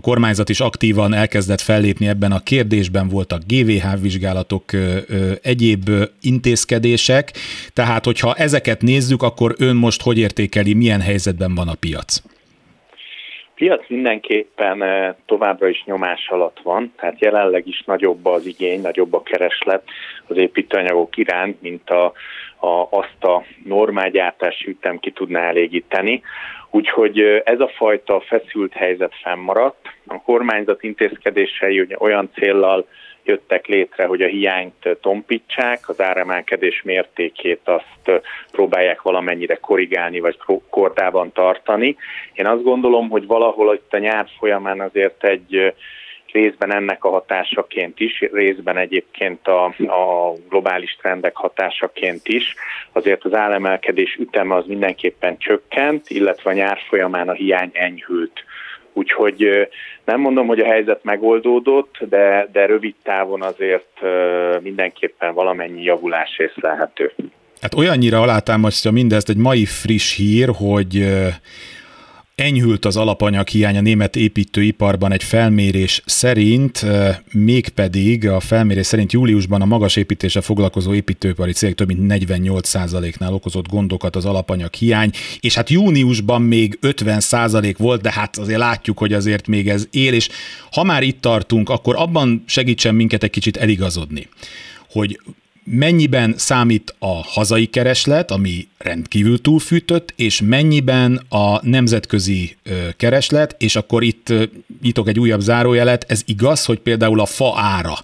[0.00, 4.64] a kormányzat is aktívan elkezdett fellépni ebben a kérdésben, voltak GVH vizsgálatok,
[5.42, 5.88] egyéb
[6.20, 7.30] intézkedések,
[7.74, 12.22] tehát hogyha ezeket nézzük, akkor ön most hogy értékeli, milyen helyzetben van a piac?
[13.54, 14.84] piac mindenképpen
[15.26, 19.82] továbbra is nyomás alatt van, tehát jelenleg is nagyobb az igény, nagyobb a kereslet
[20.26, 22.04] az építőanyagok iránt, mint a,
[22.66, 26.22] a, azt a normágyártási ütem ki tudná elégíteni.
[26.70, 29.88] Úgyhogy ez a fajta feszült helyzet fennmaradt.
[30.06, 32.86] A kormányzat intézkedései olyan céllal
[33.24, 40.38] jöttek létre, hogy a hiányt tompítsák, az áremelkedés mértékét azt próbálják valamennyire korrigálni, vagy
[40.70, 41.96] kordában tartani.
[42.32, 45.74] Én azt gondolom, hogy valahol itt a nyár folyamán azért egy
[46.32, 52.54] részben ennek a hatásaként is, részben egyébként a, a globális trendek hatásaként is.
[52.92, 58.44] Azért az áremelkedés üteme az mindenképpen csökkent, illetve a nyár folyamán a hiány enyhült.
[58.92, 59.68] Úgyhogy
[60.04, 64.00] nem mondom, hogy a helyzet megoldódott, de, de rövid távon azért
[64.60, 67.12] mindenképpen valamennyi javulás észlelhető.
[67.60, 71.06] Hát olyannyira alátámasztja mindezt egy mai friss hír, hogy
[72.40, 76.86] Enyhült az alapanyag hiány a német építőiparban egy felmérés szerint,
[77.32, 83.68] mégpedig a felmérés szerint júliusban a magas építése foglalkozó építőipari cégek több mint 48%-nál okozott
[83.68, 89.12] gondokat az alapanyag hiány, és hát júniusban még 50% volt, de hát azért látjuk, hogy
[89.12, 90.28] azért még ez él, és
[90.70, 94.28] ha már itt tartunk, akkor abban segítsen minket egy kicsit eligazodni,
[94.90, 95.18] hogy
[95.64, 102.56] mennyiben számít a hazai kereslet, ami rendkívül túlfűtött, és mennyiben a nemzetközi
[102.96, 104.32] kereslet, és akkor itt
[104.82, 107.98] nyitok egy újabb zárójelet, ez igaz, hogy például a fa ára,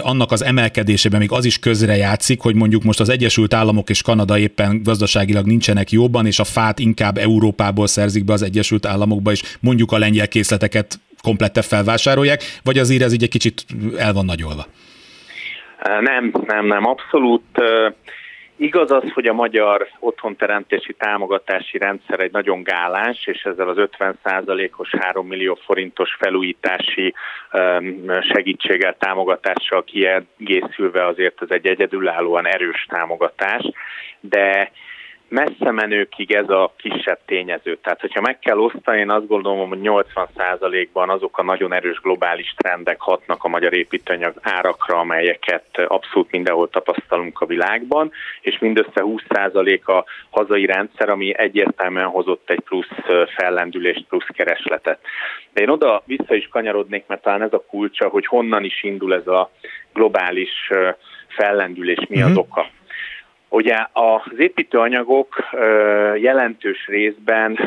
[0.00, 4.02] annak az emelkedésében még az is közre játszik, hogy mondjuk most az Egyesült Államok és
[4.02, 9.30] Kanada éppen gazdaságilag nincsenek jobban, és a fát inkább Európából szerzik be az Egyesült Államokba,
[9.30, 14.24] és mondjuk a lengyel készleteket komplette felvásárolják, vagy azért ez így egy kicsit el van
[14.24, 14.66] nagyolva?
[15.84, 17.62] Nem, nem, nem, abszolút.
[18.56, 24.90] Igaz az, hogy a magyar otthonteremtési támogatási rendszer egy nagyon gálás, és ezzel az 50%-os
[24.98, 27.14] 3 millió forintos felújítási
[28.32, 33.70] segítséggel, támogatással kiegészülve azért ez egy egyedülállóan erős támogatás,
[34.20, 34.70] de
[35.28, 37.78] messze menőkig ez a kisebb tényező.
[37.82, 42.54] Tehát, hogyha meg kell osztani, én azt gondolom, hogy 80%-ban azok a nagyon erős globális
[42.56, 48.10] trendek hatnak a magyar építőanyag árakra, amelyeket abszolút mindenhol tapasztalunk a világban,
[48.40, 52.88] és mindössze 20% a hazai rendszer, ami egyértelműen hozott egy plusz
[53.36, 54.98] fellendülést, plusz keresletet.
[55.52, 59.14] De én oda vissza is kanyarodnék, mert talán ez a kulcsa, hogy honnan is indul
[59.14, 59.50] ez a
[59.92, 60.70] globális
[61.28, 62.38] fellendülés, mi az mhm.
[62.38, 62.66] oka.
[63.54, 65.48] Ugye az építőanyagok
[66.16, 67.58] jelentős részben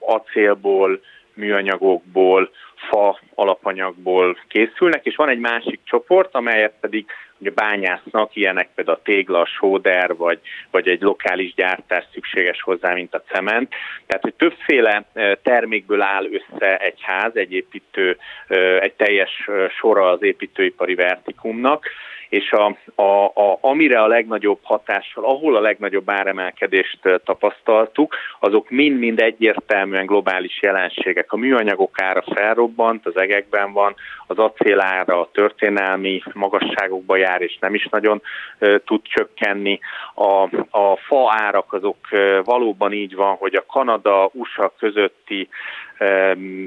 [0.00, 1.00] acélból,
[1.34, 2.50] műanyagokból,
[2.88, 7.06] fa alapanyagból készülnek, és van egy másik csoport, amelyet pedig
[7.38, 10.40] ugye bányásznak, ilyenek például a tégla, a sóder, vagy,
[10.70, 13.74] vagy egy lokális gyártás szükséges hozzá, mint a cement.
[14.06, 15.04] Tehát, hogy többféle
[15.42, 18.16] termékből áll össze egy ház, egy építő,
[18.80, 21.86] egy teljes sora az építőipari vertikumnak,
[22.32, 29.20] és a, a, a, amire a legnagyobb hatással, ahol a legnagyobb áremelkedést tapasztaltuk, azok mind-mind
[29.20, 31.32] egyértelműen globális jelenségek.
[31.32, 33.94] A műanyagok ára felrobbant, az egekben van,
[34.26, 38.22] az acélára a történelmi magasságokba jár, és nem is nagyon
[38.58, 39.78] uh, tud csökkenni.
[40.14, 40.42] A,
[40.78, 45.48] a fa árak azok uh, valóban így van, hogy a Kanada-USA közötti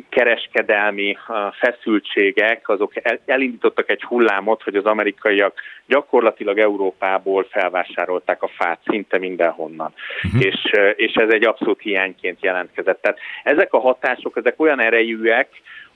[0.09, 1.17] kereskedelmi
[1.59, 2.93] feszültségek, azok
[3.25, 9.93] elindítottak egy hullámot, hogy az amerikaiak gyakorlatilag Európából felvásárolták a fát szinte mindenhonnan.
[10.23, 10.45] Uh-huh.
[10.45, 13.01] És, és ez egy abszolút hiányként jelentkezett.
[13.01, 15.47] Tehát ezek a hatások, ezek olyan erejűek,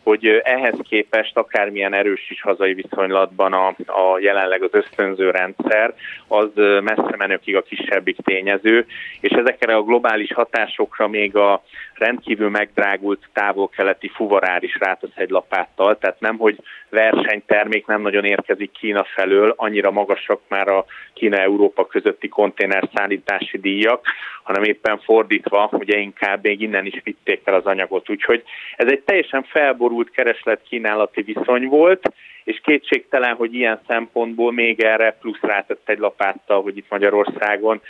[0.04, 5.94] hogy ehhez képest akármilyen erős is hazai viszonylatban a, a jelenleg az ösztönző rendszer,
[6.28, 8.86] az messze menőkig a kisebbik tényező,
[9.20, 11.64] és ezekre a globális hatásokra még a
[12.00, 16.58] rendkívül megdrágult távol-keleti fuvarár is rátesz egy lapáttal, tehát nem, hogy
[16.90, 24.06] versenytermék nem nagyon érkezik Kína felől, annyira magasak már a Kína-Európa közötti konténerszállítási díjak,
[24.44, 28.10] hanem éppen fordítva, ugye inkább még innen is vitték el az anyagot.
[28.10, 28.44] Úgyhogy
[28.76, 32.12] ez egy teljesen felborult kereslet-kínálati viszony volt,
[32.50, 37.82] és kétségtelen, hogy ilyen szempontból még erre plusz rátett egy lapáttal, hogy itt Magyarországon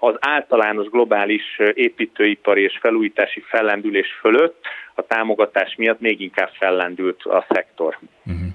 [0.00, 1.42] az általános globális
[1.74, 7.98] építőipari és felújítási fellendülés fölött a támogatás miatt még inkább fellendült a szektor.
[8.26, 8.46] Uh-huh.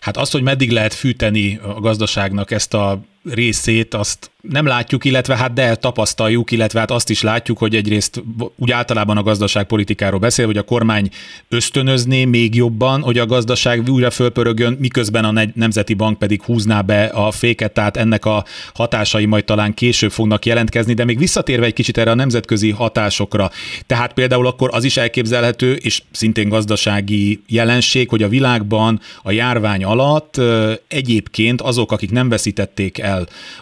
[0.00, 5.36] Hát azt, hogy meddig lehet fűteni a gazdaságnak ezt a részét, azt nem látjuk, illetve
[5.36, 8.22] hát de tapasztaljuk, illetve hát azt is látjuk, hogy egyrészt
[8.56, 11.08] úgy általában a gazdaságpolitikáról beszél, hogy a kormány
[11.48, 17.04] ösztönözné még jobban, hogy a gazdaság újra fölpörögjön, miközben a Nemzeti Bank pedig húzná be
[17.04, 21.72] a féket, tehát ennek a hatásai majd talán később fognak jelentkezni, de még visszatérve egy
[21.72, 23.50] kicsit erre a nemzetközi hatásokra,
[23.86, 29.84] tehát például akkor az is elképzelhető, és szintén gazdasági jelenség, hogy a világban a járvány
[29.84, 30.40] alatt
[30.88, 33.09] egyébként azok, akik nem veszítették el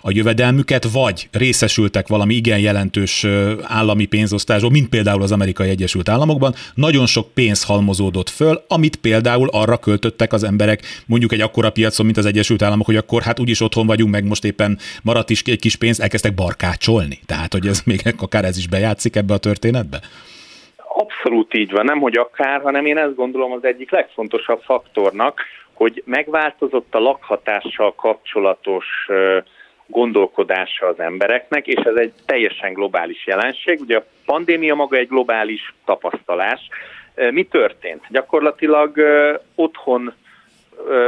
[0.03, 3.27] a jövedelmük, őket, vagy részesültek valami igen jelentős
[3.63, 9.49] állami pénzosztásból, mint például az Amerikai Egyesült Államokban, nagyon sok pénz halmozódott föl, amit például
[9.53, 13.41] arra költöttek az emberek, mondjuk egy akkora piacon, mint az Egyesült Államok, hogy akkor hát
[13.41, 17.19] úgyis otthon vagyunk, meg most éppen maradt is egy kis pénz, elkezdtek barkácsolni.
[17.27, 20.01] Tehát, hogy ez még akár ez is bejátszik ebbe a történetbe?
[20.77, 25.41] Abszolút így van, nem hogy akár, hanem én ezt gondolom az egyik legfontosabb faktornak,
[25.79, 28.87] hogy megváltozott a lakhatással kapcsolatos
[29.87, 33.81] gondolkodása az embereknek, és ez egy teljesen globális jelenség.
[33.81, 36.69] Ugye a pandémia maga egy globális tapasztalás.
[37.31, 38.05] Mi történt?
[38.09, 39.01] Gyakorlatilag
[39.55, 40.15] otthon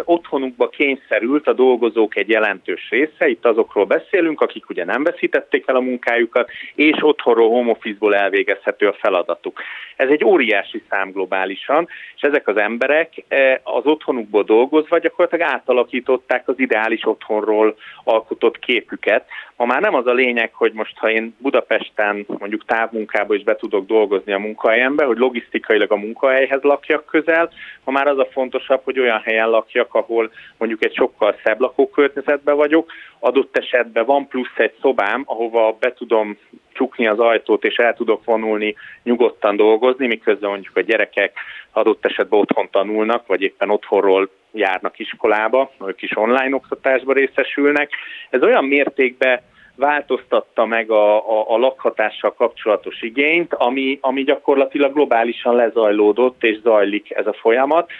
[0.05, 5.77] otthonukba kényszerült a dolgozók egy jelentős része, itt azokról beszélünk, akik ugye nem veszítették el
[5.77, 9.61] a munkájukat, és otthonról, home office-ból elvégezhető a feladatuk.
[9.97, 13.25] Ez egy óriási szám globálisan, és ezek az emberek
[13.63, 19.27] az otthonukból dolgozva gyakorlatilag átalakították az ideális otthonról alkotott képüket.
[19.61, 23.57] Ma már nem az a lényeg, hogy most ha én Budapesten mondjuk távmunkába is be
[23.57, 27.51] tudok dolgozni a munkahelyembe, hogy logisztikailag a munkahelyhez lakjak közel,
[27.85, 32.57] ma már az a fontosabb, hogy olyan helyen lakjak, ahol mondjuk egy sokkal szebb lakókörnyezetben
[32.57, 36.39] vagyok, adott esetben van plusz egy szobám, ahova be tudom
[36.73, 41.39] csukni az ajtót, és el tudok vonulni, nyugodtan dolgozni, miközben mondjuk a gyerekek
[41.73, 47.91] adott esetben otthon tanulnak, vagy éppen otthonról járnak iskolába, ők is online oktatásba részesülnek.
[48.31, 49.41] Ez olyan mértékben
[49.77, 57.11] változtatta meg a, a, a lakhatással kapcsolatos igényt, ami, ami gyakorlatilag globálisan lezajlódott, és zajlik
[57.11, 57.91] ez a folyamat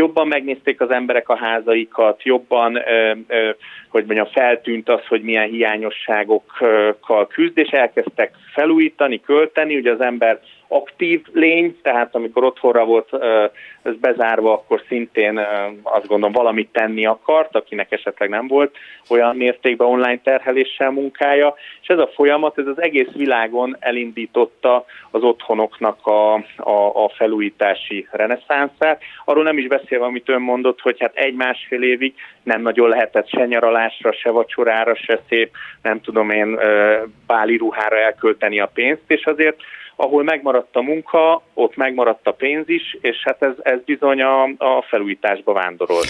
[0.00, 2.82] jobban megnézték az emberek a házaikat, jobban,
[3.88, 10.40] hogy mondjam, feltűnt az, hogy milyen hiányosságokkal küzd, és elkezdtek felújítani, költeni, ugye az ember
[10.72, 13.08] aktív lény, tehát amikor otthonra volt
[13.82, 15.40] ez bezárva, akkor szintén
[15.82, 18.76] azt gondolom valamit tenni akart, akinek esetleg nem volt
[19.08, 25.22] olyan mértékben online terheléssel munkája, és ez a folyamat, ez az egész világon elindította az
[25.22, 29.02] otthonoknak a, a, a felújítási reneszánszát.
[29.24, 33.46] Arról nem is beszélve, amit ön mondott, hogy hát egy-másfél évig nem nagyon lehetett se
[33.46, 35.50] nyaralásra, se vacsorára, se szép,
[35.82, 36.58] nem tudom én,
[37.26, 39.56] báli ruhára elkölteni a pénzt, és azért
[40.00, 44.42] ahol megmaradt a munka, ott megmaradt a pénz is, és hát ez, ez bizony a,
[44.42, 46.08] a felújításba vándorolt.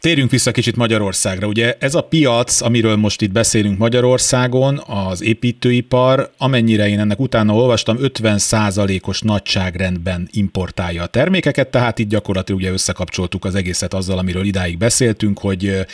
[0.00, 1.46] Térjünk vissza kicsit Magyarországra.
[1.46, 7.54] Ugye ez a piac, amiről most itt beszélünk Magyarországon, az építőipar, amennyire én ennek utána
[7.54, 14.44] olvastam, 50%-os nagyságrendben importálja a termékeket, tehát itt gyakorlatilag ugye összekapcsoltuk az egészet azzal, amiről
[14.44, 15.86] idáig beszéltünk, hogy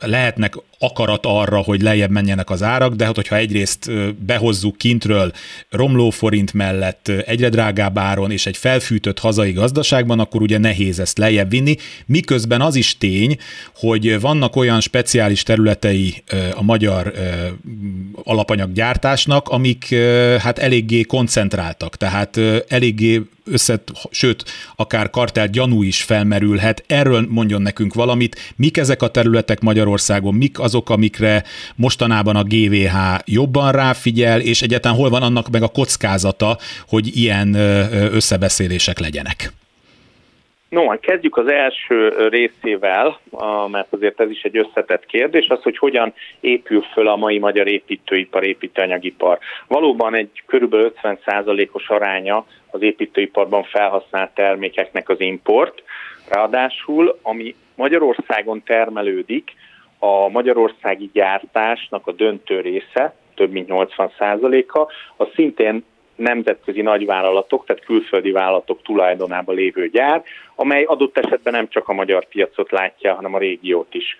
[0.00, 3.90] lehetnek akarat arra, hogy lejjebb menjenek az árak, de hát hogyha egyrészt
[4.26, 5.32] behozzuk kintről
[5.70, 11.18] romló forint mellett egyre drágább áron és egy felfűtött hazai gazdaságban, akkor ugye nehéz ezt
[11.18, 13.36] lejjebb vinni, miközben az is tény,
[13.74, 16.22] hogy vannak olyan speciális területei
[16.54, 17.12] a magyar
[18.22, 19.94] alapanyaggyártásnak, amik
[20.38, 24.44] hát eléggé koncentráltak, tehát eléggé összet, sőt,
[24.76, 26.84] akár kartel gyanú is felmerülhet.
[26.86, 28.52] Erről mondjon nekünk valamit.
[28.56, 31.42] Mik ezek a területek Magyarországon, mik azok, amikre
[31.76, 36.56] mostanában a GVH jobban ráfigyel, és egyáltalán hol van annak meg a kockázata,
[36.88, 37.54] hogy ilyen
[38.12, 39.52] összebeszélések legyenek?
[40.68, 43.20] No, hát kezdjük az első részével,
[43.70, 47.66] mert azért ez is egy összetett kérdés, az, hogy hogyan épül föl a mai magyar
[47.66, 49.38] építőipar, építőanyagipar.
[49.66, 55.82] Valóban egy körülbelül 50%-os aránya az építőiparban felhasznált termékeknek az import,
[56.28, 59.52] ráadásul ami Magyarországon termelődik,
[60.04, 65.84] a magyarországi gyártásnak a döntő része, több mint 80%-a, az szintén
[66.16, 70.22] nemzetközi nagyvállalatok, tehát külföldi vállalatok tulajdonában lévő gyár,
[70.54, 74.16] amely adott esetben nem csak a magyar piacot látja, hanem a régiót is.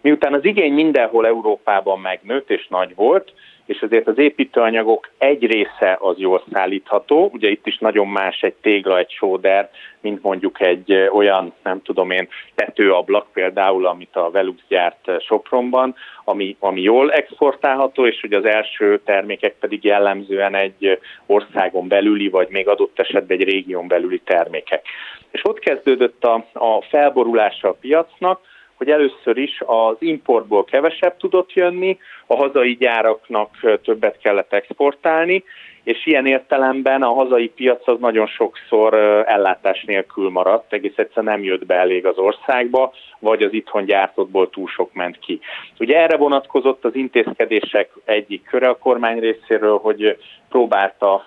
[0.00, 3.32] Miután az igény mindenhol Európában megnőtt és nagy volt,
[3.68, 8.54] és azért az építőanyagok egy része az jól szállítható, ugye itt is nagyon más egy
[8.54, 14.62] tégla, egy sóder, mint mondjuk egy olyan, nem tudom én, tetőablak például, amit a Velux
[14.68, 21.88] gyárt Sopronban, ami, ami jól exportálható, és ugye az első termékek pedig jellemzően egy országon
[21.88, 24.86] belüli, vagy még adott esetben egy régión belüli termékek.
[25.30, 28.40] És ott kezdődött a, a felborulása a piacnak,
[28.78, 33.50] hogy először is az importból kevesebb tudott jönni, a hazai gyáraknak
[33.82, 35.44] többet kellett exportálni,
[35.82, 38.94] és ilyen értelemben a hazai piac az nagyon sokszor
[39.26, 44.50] ellátás nélkül maradt, egész egyszerűen nem jött be elég az országba, vagy az itthon gyártottból
[44.50, 45.40] túl sok ment ki.
[45.78, 50.16] Ugye erre vonatkozott az intézkedések egyik köre a kormány részéről, hogy
[50.48, 51.26] próbálta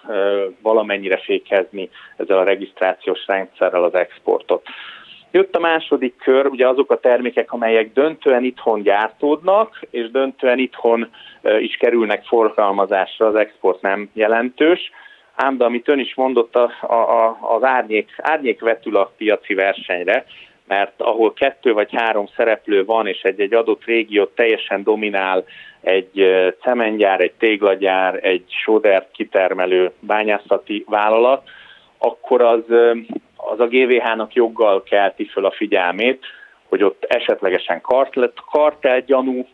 [0.61, 4.65] valamennyire fékezni ezzel a regisztrációs rendszerrel az exportot.
[5.31, 11.09] Jött a második kör, ugye azok a termékek, amelyek döntően itthon gyártódnak, és döntően itthon
[11.59, 14.91] is kerülnek forgalmazásra, az export nem jelentős.
[15.35, 20.25] Ám de amit ön is mondott, a, a, az árnyék, árnyék vetül a piaci versenyre,
[20.67, 25.45] mert ahol kettő vagy három szereplő van, és egy-egy adott régiót teljesen dominál
[25.81, 26.25] egy
[26.61, 31.49] cementgyár, egy téglagyár, egy sódert kitermelő bányászati vállalat,
[32.01, 32.63] akkor az
[33.51, 36.25] az a GVH-nak joggal kelti föl a figyelmét,
[36.69, 38.13] hogy ott esetlegesen kart,
[38.51, 39.47] kartel gyanú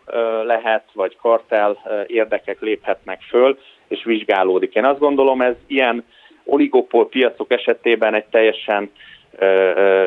[0.44, 3.58] lehet, vagy kartel érdekek léphetnek föl,
[3.88, 4.76] és vizsgálódik.
[4.76, 6.06] Én azt gondolom, ez ilyen
[6.44, 8.92] oligopol piacok esetében egy teljesen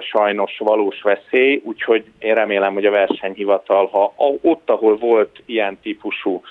[0.01, 6.43] sajnos valós veszély, úgyhogy én remélem, hogy a versenyhivatal, ha ott, ahol volt ilyen típusú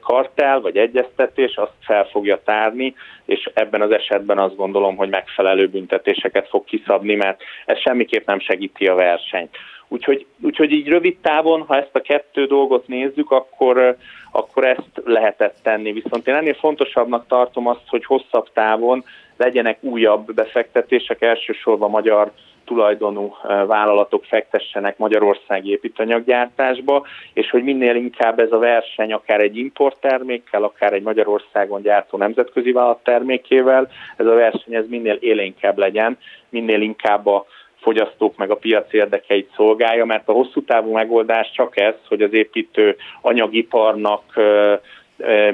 [0.00, 5.68] kartel vagy egyeztetés, azt fel fogja tárni, és ebben az esetben azt gondolom, hogy megfelelő
[5.68, 9.56] büntetéseket fog kiszabni, mert ez semmiképp nem segíti a versenyt.
[9.88, 13.96] Úgyhogy, úgyhogy így rövid távon, ha ezt a kettő dolgot nézzük, akkor,
[14.32, 15.92] akkor ezt lehetett tenni.
[15.92, 19.04] Viszont én ennél fontosabbnak tartom azt, hogy hosszabb távon
[19.36, 22.32] legyenek újabb befektetések, elsősorban magyar
[22.66, 30.62] tulajdonú vállalatok fektessenek magyarországi építanyaggyártásba, és hogy minél inkább ez a verseny akár egy importtermékkel,
[30.62, 36.80] akár egy Magyarországon gyártó nemzetközi vállalat termékével, ez a verseny ez minél élénkebb legyen, minél
[36.80, 37.46] inkább a
[37.80, 42.32] fogyasztók meg a piac érdekeit szolgálja, mert a hosszú távú megoldás csak ez, hogy az
[42.32, 44.22] építő anyagiparnak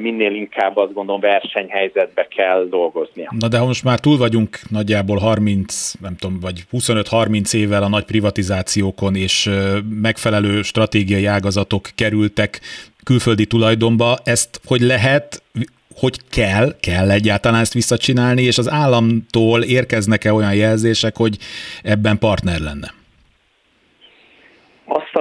[0.01, 3.33] minél inkább azt gondolom versenyhelyzetbe kell dolgoznia.
[3.39, 8.05] Na de most már túl vagyunk nagyjából 30, nem tudom, vagy 25-30 évvel a nagy
[8.05, 9.51] privatizációkon, és
[10.01, 12.61] megfelelő stratégiai ágazatok kerültek
[13.05, 15.43] külföldi tulajdonba, ezt hogy lehet
[15.97, 21.37] hogy kell, kell egyáltalán ezt visszacsinálni, és az államtól érkeznek-e olyan jelzések, hogy
[21.83, 23.02] ebben partner lenne?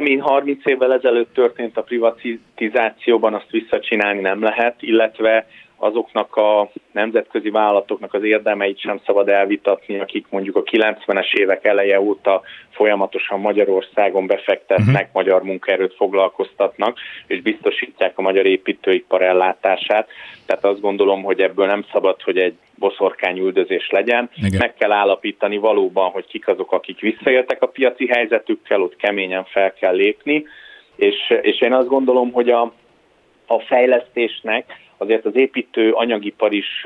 [0.02, 5.48] Ami 30 évvel ezelőtt történt a privatizációban, azt visszacsinálni nem lehet, illetve
[5.82, 12.02] azoknak a nemzetközi vállalatoknak az érdemeit sem szabad elvitatni, akik mondjuk a 90-es évek eleje
[12.02, 15.14] óta folyamatosan Magyarországon befektetnek, uh-huh.
[15.14, 20.10] magyar munkaerőt foglalkoztatnak, és biztosítják a magyar építőipar ellátását.
[20.46, 24.30] Tehát azt gondolom, hogy ebből nem szabad, hogy egy boszorkányüldözés legyen.
[24.36, 24.60] Igen.
[24.60, 29.74] Meg kell állapítani valóban, hogy kik azok, akik visszaéltek a piaci helyzetükkel, ott keményen fel
[29.74, 30.46] kell lépni,
[30.96, 32.74] és, és én azt gondolom, hogy a,
[33.46, 36.86] a fejlesztésnek azért az építő anyagipar is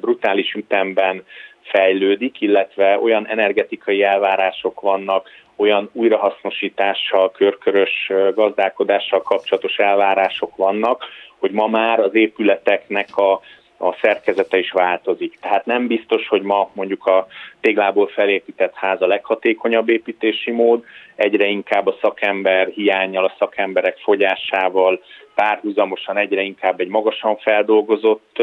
[0.00, 1.24] brutális ütemben
[1.62, 11.04] fejlődik, illetve olyan energetikai elvárások vannak, olyan újrahasznosítással, körkörös gazdálkodással kapcsolatos elvárások vannak,
[11.38, 13.40] hogy ma már az épületeknek a
[13.80, 15.38] a szerkezete is változik.
[15.40, 17.26] Tehát nem biztos, hogy ma mondjuk a
[17.60, 20.84] téglából felépített ház a leghatékonyabb építési mód,
[21.16, 25.00] egyre inkább a szakember hiányjal, a szakemberek fogyásával
[25.38, 28.42] párhuzamosan egyre inkább egy magasan feldolgozott,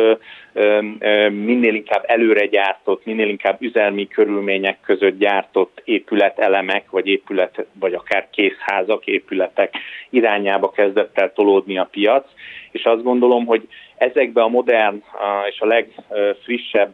[1.29, 8.27] minél inkább előre gyártott, minél inkább üzelmi körülmények között gyártott épületelemek, vagy épület, vagy akár
[8.31, 9.73] készházak, épületek
[10.09, 12.27] irányába kezdett el tolódni a piac,
[12.71, 13.67] és azt gondolom, hogy
[13.97, 15.03] ezekbe a modern
[15.49, 16.93] és a legfrissebb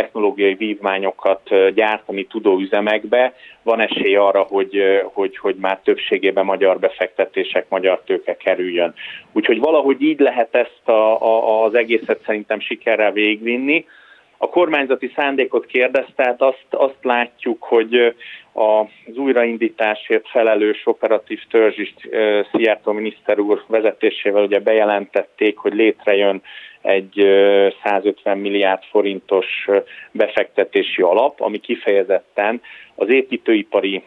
[0.00, 4.82] technológiai vívmányokat gyártani tudó üzemekbe van esély arra, hogy,
[5.12, 8.94] hogy, hogy már többségében magyar befektetések, magyar tőke kerüljön.
[9.32, 13.86] Úgyhogy valahogy így lehet ezt a, a, az egészet szerintem sikerrel végvinni.
[14.36, 18.14] A kormányzati szándékot kérdezte, tehát azt, azt látjuk, hogy
[18.52, 21.94] az újraindításért felelős operatív törzsist
[22.52, 26.42] Szijjártó miniszter úr vezetésével ugye bejelentették, hogy létrejön
[26.82, 27.14] egy
[27.84, 29.66] 150 milliárd forintos
[30.12, 32.60] befektetési alap, ami kifejezetten
[32.94, 34.02] az építőipari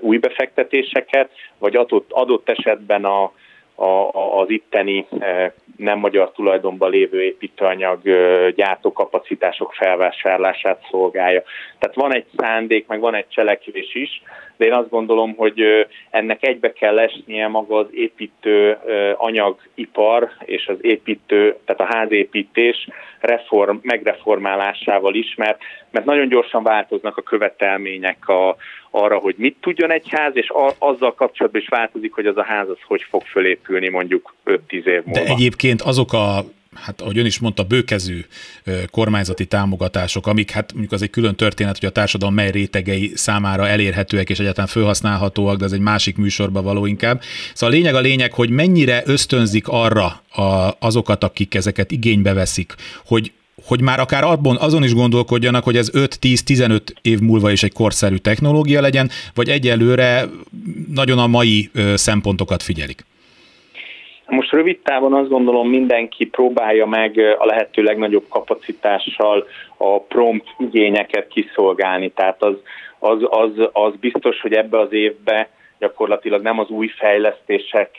[0.00, 3.32] új befektetéseket, vagy adott, adott esetben a
[3.76, 11.42] a, az itteni e, nem magyar tulajdonban lévő építőanyag e, gyártókapacitások felvásárlását szolgálja.
[11.78, 14.22] Tehát van egy szándék, meg van egy cselekvés is,
[14.56, 15.62] de én azt gondolom, hogy
[16.10, 18.78] ennek egybe kell esnie maga az építő
[19.16, 22.88] anyagipar és az építő, tehát a házépítés
[23.20, 25.58] reform, megreformálásával is, mert,
[25.90, 28.56] mert nagyon gyorsan változnak a követelmények a,
[28.90, 32.44] arra, hogy mit tudjon egy ház, és a, azzal kapcsolatban is változik, hogy az a
[32.44, 35.10] ház az hogy fog fölépülni mondjuk 5-10 év múlva.
[35.10, 36.44] De egyébként azok a
[36.76, 38.24] hát ahogy ön is mondta, bőkezű
[38.90, 43.68] kormányzati támogatások, amik hát mondjuk az egy külön történet, hogy a társadalom mely rétegei számára
[43.68, 47.22] elérhetőek és egyáltalán felhasználhatóak, de ez egy másik műsorba való inkább.
[47.54, 52.74] Szóval a lényeg a lényeg, hogy mennyire ösztönzik arra a, azokat, akik ezeket igénybe veszik,
[53.04, 53.32] hogy
[53.64, 58.16] hogy már akár abban, azon is gondolkodjanak, hogy ez 5-10-15 év múlva is egy korszerű
[58.16, 60.28] technológia legyen, vagy egyelőre
[60.92, 63.04] nagyon a mai szempontokat figyelik?
[64.26, 69.46] Most rövid távon azt gondolom mindenki próbálja meg a lehető legnagyobb kapacitással
[69.76, 72.10] a prompt igényeket kiszolgálni.
[72.10, 72.54] Tehát az,
[72.98, 75.48] az, az, az biztos, hogy ebbe az évbe
[75.78, 77.96] gyakorlatilag nem az új fejlesztések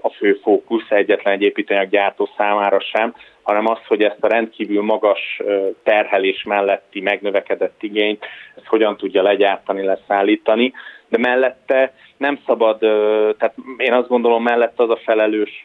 [0.00, 5.40] a fő fókusz egyetlen egy építőanyaggyártó számára sem, hanem az, hogy ezt a rendkívül magas
[5.82, 8.24] terhelés melletti megnövekedett igényt,
[8.56, 10.72] ezt hogyan tudja legyártani, leszállítani,
[11.12, 12.78] de mellette nem szabad,
[13.38, 15.64] tehát én azt gondolom mellett az a felelős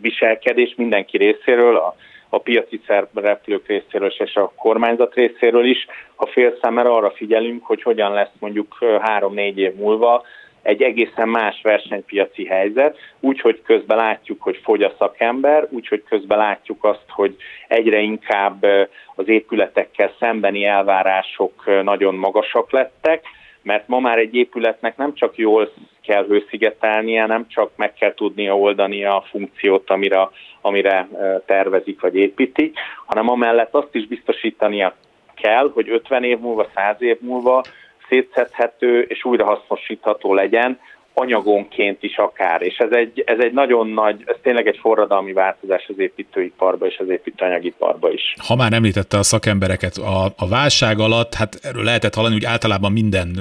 [0.00, 1.94] viselkedés mindenki részéről, a,
[2.28, 7.82] a piaci szereplők részéről és a kormányzat részéről is, ha fél szemmel arra figyelünk, hogy
[7.82, 10.22] hogyan lesz mondjuk három-négy év múlva
[10.62, 16.84] egy egészen más versenypiaci helyzet, úgyhogy közben látjuk, hogy fogy a szakember, úgyhogy közben látjuk
[16.84, 17.36] azt, hogy
[17.68, 18.66] egyre inkább
[19.14, 23.24] az épületekkel szembeni elvárások nagyon magasak lettek,
[23.62, 28.58] mert ma már egy épületnek nem csak jól kell hőszigetelnie, nem csak meg kell tudnia
[28.58, 31.08] oldani a funkciót, amire, amire
[31.46, 34.94] tervezik vagy építik, hanem amellett azt is biztosítania
[35.34, 37.62] kell, hogy 50 év múlva, 100 év múlva
[38.08, 40.80] szétszedhető és újrahasznosítható legyen,
[41.14, 42.62] anyagonként is akár.
[42.62, 46.98] És ez egy, ez egy nagyon nagy, ez tényleg egy forradalmi változás az építőiparba és
[46.98, 48.34] az építőanyagiparba is.
[48.46, 52.92] Ha már említette a szakembereket, a, a válság alatt, hát erről lehetett hallani, hogy általában
[52.92, 53.38] minden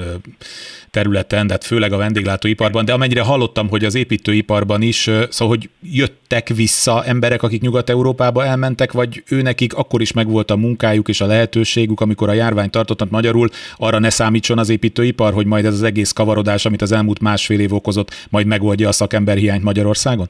[0.91, 5.69] területen, de hát főleg a vendéglátóiparban, de amennyire hallottam, hogy az építőiparban is, szóval, hogy
[5.81, 11.21] jöttek vissza emberek, akik Nyugat-Európába elmentek, vagy ő nekik akkor is megvolt a munkájuk és
[11.21, 15.73] a lehetőségük, amikor a járvány tartottak magyarul, arra ne számítson az építőipar, hogy majd ez
[15.73, 20.25] az egész kavarodás, amit az elmúlt másfél év okozott, majd megoldja a szakemberhiányt Magyarországon?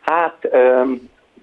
[0.00, 0.48] Hát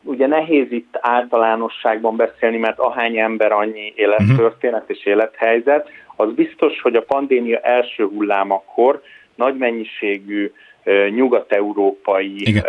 [0.03, 5.89] ugye nehéz itt általánosságban beszélni, mert ahány ember annyi élettörténet és élethelyzet.
[6.15, 9.01] Az biztos, hogy a pandémia első hullámakor
[9.35, 10.51] nagy mennyiségű
[11.09, 12.63] nyugat-európai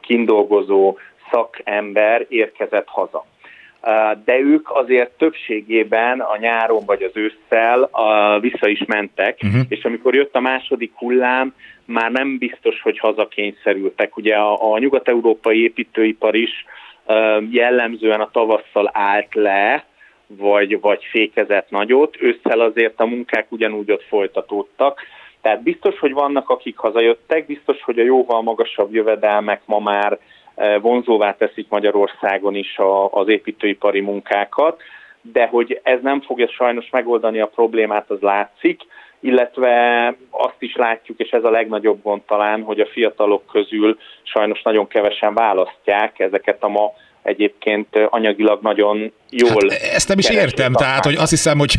[0.00, 0.96] kindolgozó
[1.30, 3.24] szakember érkezett haza
[4.24, 7.90] de ők azért többségében a nyáron vagy az ősszel
[8.40, 9.60] vissza is mentek, uh-huh.
[9.68, 11.54] és amikor jött a második hullám,
[11.84, 14.16] már nem biztos, hogy hazakényszerültek.
[14.16, 16.64] Ugye a, a nyugat-európai építőipar is
[17.50, 19.84] jellemzően a tavasszal állt le,
[20.26, 25.00] vagy, vagy fékezett nagyot, ősszel azért a munkák ugyanúgy ott folytatódtak.
[25.40, 30.18] Tehát biztos, hogy vannak, akik hazajöttek, biztos, hogy a jóval magasabb jövedelmek ma már
[30.80, 34.82] vonzóvá teszik Magyarországon is a, az építőipari munkákat,
[35.20, 38.80] de hogy ez nem fogja sajnos megoldani a problémát, az látszik,
[39.20, 44.62] illetve azt is látjuk, és ez a legnagyobb gond talán, hogy a fiatalok közül sajnos
[44.62, 46.92] nagyon kevesen választják ezeket a ma
[47.22, 49.70] egyébként anyagilag nagyon jól.
[49.70, 51.78] Hát ezt nem is értem, tehát hogy azt hiszem, hogy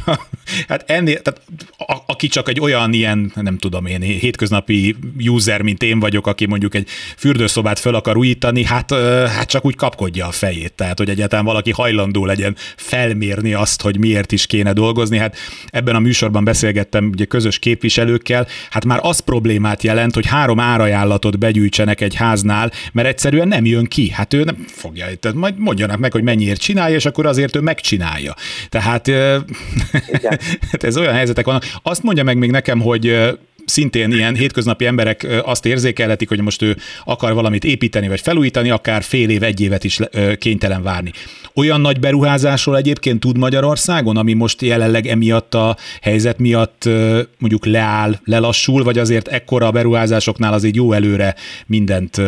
[0.68, 1.42] hát ennél, tehát
[1.78, 4.96] a, aki csak egy olyan ilyen, nem tudom én, hétköznapi
[5.26, 6.88] user, mint én vagyok, aki mondjuk egy
[7.18, 8.94] fürdőszobát fel akar újítani, hát,
[9.28, 13.98] hát csak úgy kapkodja a fejét, tehát hogy egyáltalán valaki hajlandó legyen felmérni azt, hogy
[13.98, 15.18] miért is kéne dolgozni.
[15.18, 15.38] Hát
[15.68, 21.40] ebben a műsorban beszélgettem ugye közös képviselőkkel, hát már az problémát jelent, hogy három árajánlatot
[21.40, 24.10] begyűjtsenek egy háznál, mert egyszerűen nem jön ki.
[24.10, 27.60] Hát ő nem fogja, tehát majd mondjanak meg, hogy mennyiért csinálja, és akkor azért ő
[27.60, 28.36] megcsinálja.
[28.70, 29.08] Tehát
[30.72, 31.66] hát ez olyan helyzetek vannak.
[31.84, 33.34] Azt mondja meg még nekem, hogy
[33.66, 39.04] szintén ilyen hétköznapi emberek azt érzékelhetik, hogy most ő akar valamit építeni vagy felújítani, akár
[39.04, 40.00] fél év, egy évet is
[40.38, 41.12] kénytelen várni.
[41.54, 46.90] Olyan nagy beruházásról egyébként tud Magyarországon, ami most jelenleg emiatt a helyzet miatt
[47.38, 51.36] mondjuk leáll, lelassul, vagy azért ekkora a beruházásoknál azért jó előre
[51.66, 52.22] mindent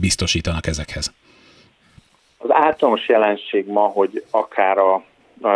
[0.00, 1.12] biztosítanak ezekhez?
[2.44, 5.02] Az általános jelenség ma, hogy akár a,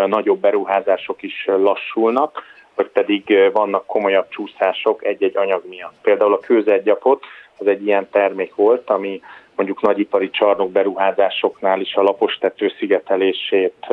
[0.06, 2.42] nagyobb beruházások is lassulnak,
[2.74, 5.94] vagy pedig vannak komolyabb csúszások egy-egy anyag miatt.
[6.02, 7.24] Például a kőzetgyapot
[7.58, 9.20] az egy ilyen termék volt, ami
[9.56, 13.86] mondjuk nagyipari csarnok beruházásoknál is a lapostető szigetelését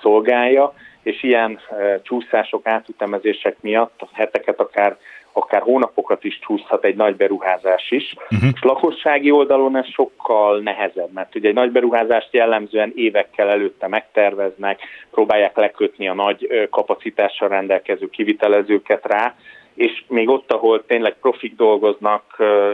[0.00, 1.60] szolgálja, és ilyen
[2.02, 4.98] csúszások, átütemezések miatt heteket, akár
[5.32, 8.14] akár hónapokat is csúszhat egy nagy beruházás is.
[8.30, 8.48] Uh-huh.
[8.54, 14.80] És lakossági oldalon ez sokkal nehezebb, mert ugye egy nagy beruházást jellemzően évekkel előtte megterveznek,
[15.10, 19.34] próbálják lekötni a nagy kapacitással rendelkező kivitelezőket rá,
[19.74, 22.22] és még ott, ahol tényleg profik dolgoznak,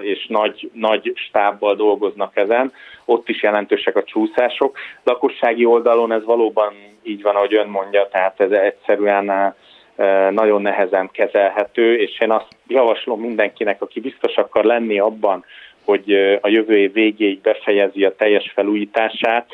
[0.00, 2.72] és nagy, nagy stábbal dolgoznak ezen,
[3.04, 4.78] ott is jelentősek a csúszások.
[5.04, 9.54] Lakossági oldalon ez valóban így van, ahogy ön mondja, tehát ez egyszerűen
[10.30, 15.44] nagyon nehezen kezelhető, és én azt javaslom mindenkinek, aki biztos akar lenni abban,
[15.84, 19.46] hogy a jövő év végéig befejezi a teljes felújítását,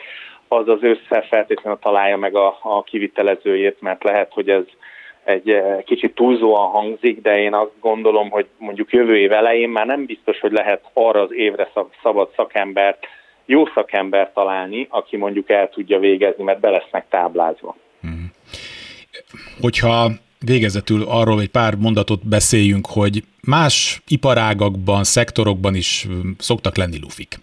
[0.49, 4.65] az az össze feltétlenül találja meg a, a kivitelezőjét, mert lehet, hogy ez
[5.25, 10.05] egy kicsit túlzóan hangzik, de én azt gondolom, hogy mondjuk jövő év elején már nem
[10.05, 11.71] biztos, hogy lehet arra az évre
[12.03, 13.07] szabad szakembert,
[13.45, 17.77] jó szakembert találni, aki mondjuk el tudja végezni, mert be lesznek táblázva.
[18.01, 18.33] Hmm.
[19.61, 20.11] Hogyha
[20.43, 27.41] végezetül arról egy pár mondatot beszéljünk, hogy más iparágakban, szektorokban is szoktak lenni lufik.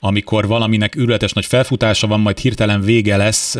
[0.00, 3.56] Amikor valaminek űrletes nagy felfutása van, majd hirtelen vége lesz.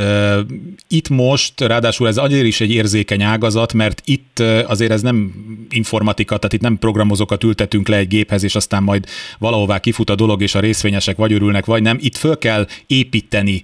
[0.89, 5.35] Itt most, ráadásul ez azért is egy érzékeny ágazat, mert itt azért ez nem
[5.71, 9.07] informatika, tehát itt nem programozókat ültetünk le egy géphez, és aztán majd
[9.39, 11.99] valahová kifut a dolog, és a részvényesek vagy örülnek, vagy nem.
[12.01, 13.63] Itt föl kell építeni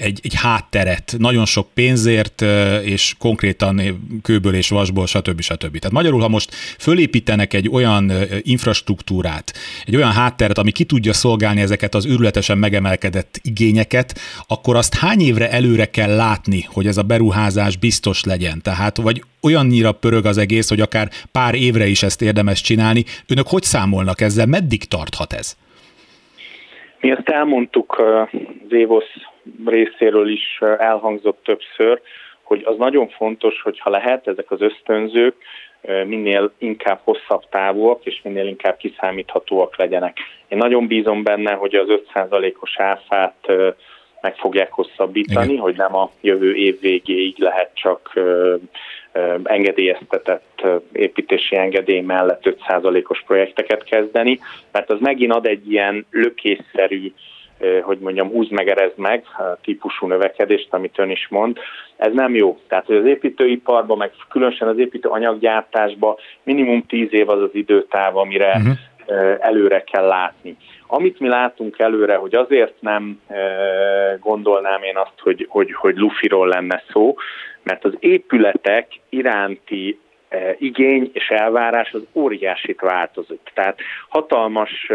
[0.00, 2.44] egy, egy hátteret, nagyon sok pénzért,
[2.82, 3.80] és konkrétan
[4.22, 5.40] kőből és vasból, stb.
[5.40, 5.78] stb.
[5.78, 8.12] Tehát magyarul, ha most fölépíten építenek egy olyan
[8.42, 9.52] infrastruktúrát,
[9.86, 14.14] egy olyan hátteret, ami ki tudja szolgálni ezeket az őrületesen megemelkedett igényeket,
[14.48, 18.60] akkor azt hány évre előre kell látni, hogy ez a beruházás biztos legyen?
[18.62, 23.04] Tehát, vagy olyannyira pörög az egész, hogy akár pár évre is ezt érdemes csinálni.
[23.28, 24.46] Önök hogy számolnak ezzel?
[24.46, 25.56] Meddig tarthat ez?
[27.00, 29.14] Mi azt elmondtuk az Évosz
[29.66, 32.00] részéről is elhangzott többször,
[32.42, 35.34] hogy az nagyon fontos, hogy ha lehet, ezek az ösztönzők
[36.06, 40.16] minél inkább hosszabb távúak, és minél inkább kiszámíthatóak legyenek.
[40.48, 43.46] Én nagyon bízom benne, hogy az 5%-os áfát
[44.20, 45.62] meg fogják hosszabbítani, Igen.
[45.62, 48.20] hogy nem a jövő év végéig lehet csak
[49.42, 50.62] engedélyeztetett
[50.92, 54.40] építési engedély mellett 5%-os projekteket kezdeni,
[54.72, 57.12] mert az megint ad egy ilyen lökésszerű
[57.82, 59.24] hogy mondjam, húz meg, erez meg
[59.62, 61.58] típusú növekedést, amit ön is mond.
[61.96, 62.58] Ez nem jó.
[62.68, 68.16] Tehát, hogy az építőiparban, meg különösen az építő anyaggyártásban minimum 10 év az az időtáv,
[68.16, 69.36] amire uh-huh.
[69.40, 70.56] előre kell látni.
[70.86, 73.20] Amit mi látunk előre, hogy azért nem
[74.20, 77.14] gondolnám én azt, hogy, hogy, hogy lufiról lenne szó,
[77.62, 79.98] mert az épületek iránti
[80.58, 83.50] igény és elvárás az óriásit változott.
[83.54, 83.78] Tehát
[84.08, 84.90] hatalmas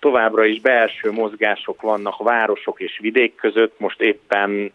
[0.00, 4.72] továbbra is belső mozgások vannak városok és vidék között, most éppen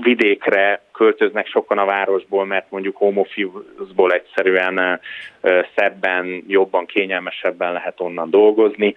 [0.00, 3.22] vidékre költöznek sokan a városból, mert mondjuk home
[4.08, 5.00] egyszerűen
[5.76, 8.94] szebben, jobban, kényelmesebben lehet onnan dolgozni.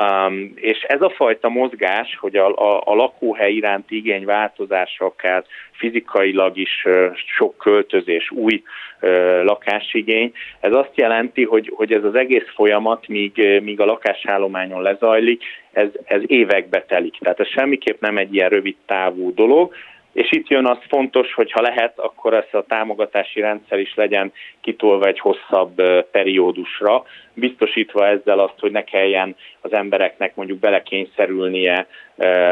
[0.00, 5.44] Um, és ez a fajta mozgás, hogy a, a, a lakóhely iránti igény változása akár
[5.72, 8.62] fizikailag is uh, sok költözés, új
[9.00, 14.82] uh, lakásigény, ez azt jelenti, hogy, hogy ez az egész folyamat, míg, míg a lakásállományon
[14.82, 15.42] lezajlik,
[15.72, 17.18] ez, ez évekbe telik.
[17.18, 19.74] Tehát ez semmiképp nem egy ilyen rövid távú dolog,
[20.12, 24.32] és itt jön az fontos, hogy ha lehet, akkor ez a támogatási rendszer is legyen
[24.60, 27.04] kitolva egy hosszabb periódusra,
[27.34, 31.86] biztosítva ezzel azt, hogy ne kelljen az embereknek mondjuk belekényszerülnie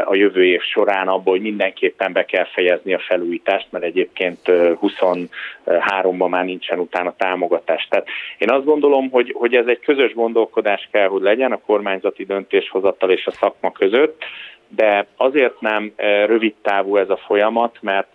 [0.05, 6.29] a jövő év során abból, hogy mindenképpen be kell fejezni a felújítást, mert egyébként 23-ban
[6.29, 7.87] már nincsen utána támogatás.
[7.89, 12.25] Tehát én azt gondolom, hogy, hogy ez egy közös gondolkodás kell, hogy legyen a kormányzati
[12.25, 14.23] döntéshozattal és a szakma között,
[14.67, 15.93] de azért nem
[16.25, 18.07] rövid távú ez a folyamat, mert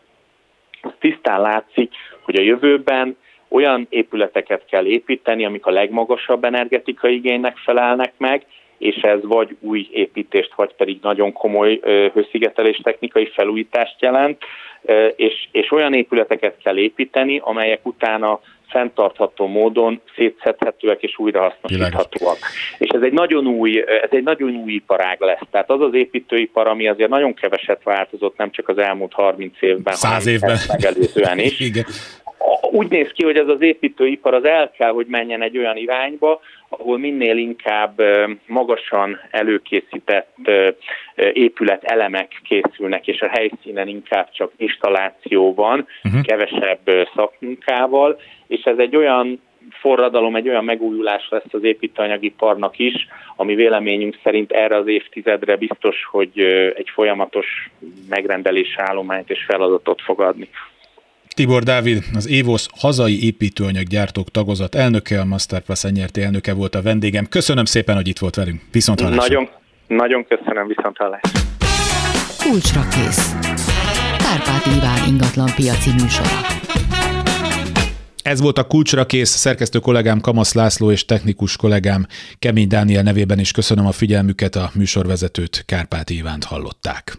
[0.99, 1.93] tisztán látszik,
[2.23, 3.17] hogy a jövőben
[3.49, 8.47] olyan épületeket kell építeni, amik a legmagasabb energetikai igénynek felelnek meg,
[8.79, 11.81] és ez vagy új építést, vagy pedig nagyon komoly
[12.15, 14.43] hőszigetelés technikai felújítást jelent,
[15.17, 18.41] és, és olyan épületeket kell építeni, amelyek utána
[18.73, 22.39] fenntartható módon szétszedhetőek és újrahasznosíthatóak.
[22.79, 25.47] És ez egy nagyon új, ez egy nagyon új iparág lesz.
[25.51, 29.95] Tehát az az építőipar, ami azért nagyon keveset változott, nem csak az elmúlt 30 évben,
[29.95, 30.57] Száz évben.
[30.68, 31.61] megelőzően is.
[31.68, 31.85] Igen.
[32.70, 36.41] Úgy néz ki, hogy ez az építőipar az el kell, hogy menjen egy olyan irányba,
[36.79, 38.03] ahol minél inkább
[38.47, 40.37] magasan előkészített
[41.33, 46.23] épület elemek készülnek, és a helyszínen inkább csak installáció van, uh-huh.
[46.23, 46.81] kevesebb
[47.14, 54.18] szakmunkával, és ez egy olyan forradalom, egy olyan megújulás lesz az építőanyagiparnak is, ami véleményünk
[54.23, 56.41] szerint erre az évtizedre biztos, hogy
[56.77, 57.70] egy folyamatos
[58.09, 60.49] megrendelés állományt és feladatot fog adni.
[61.35, 67.26] Tibor Dávid, az Évosz hazai építőanyaggyártók tagozat elnöke, a Masterpass nyerti elnöke volt a vendégem.
[67.28, 68.61] Köszönöm szépen, hogy itt volt velünk.
[68.72, 69.22] Viszont hallásra.
[69.22, 69.49] Nagyon,
[69.87, 71.41] nagyon köszönöm, viszont hallásra.
[72.39, 73.33] Kulcsra kész.
[74.18, 76.28] Kárpát Iván ingatlan piaci műsora.
[78.22, 82.07] Ez volt a kulcsra kész, szerkesztő kollégám Kamasz László és technikus kollégám
[82.39, 87.18] Kemény Dániel nevében is köszönöm a figyelmüket, a műsorvezetőt Kárpát Ivánt hallották.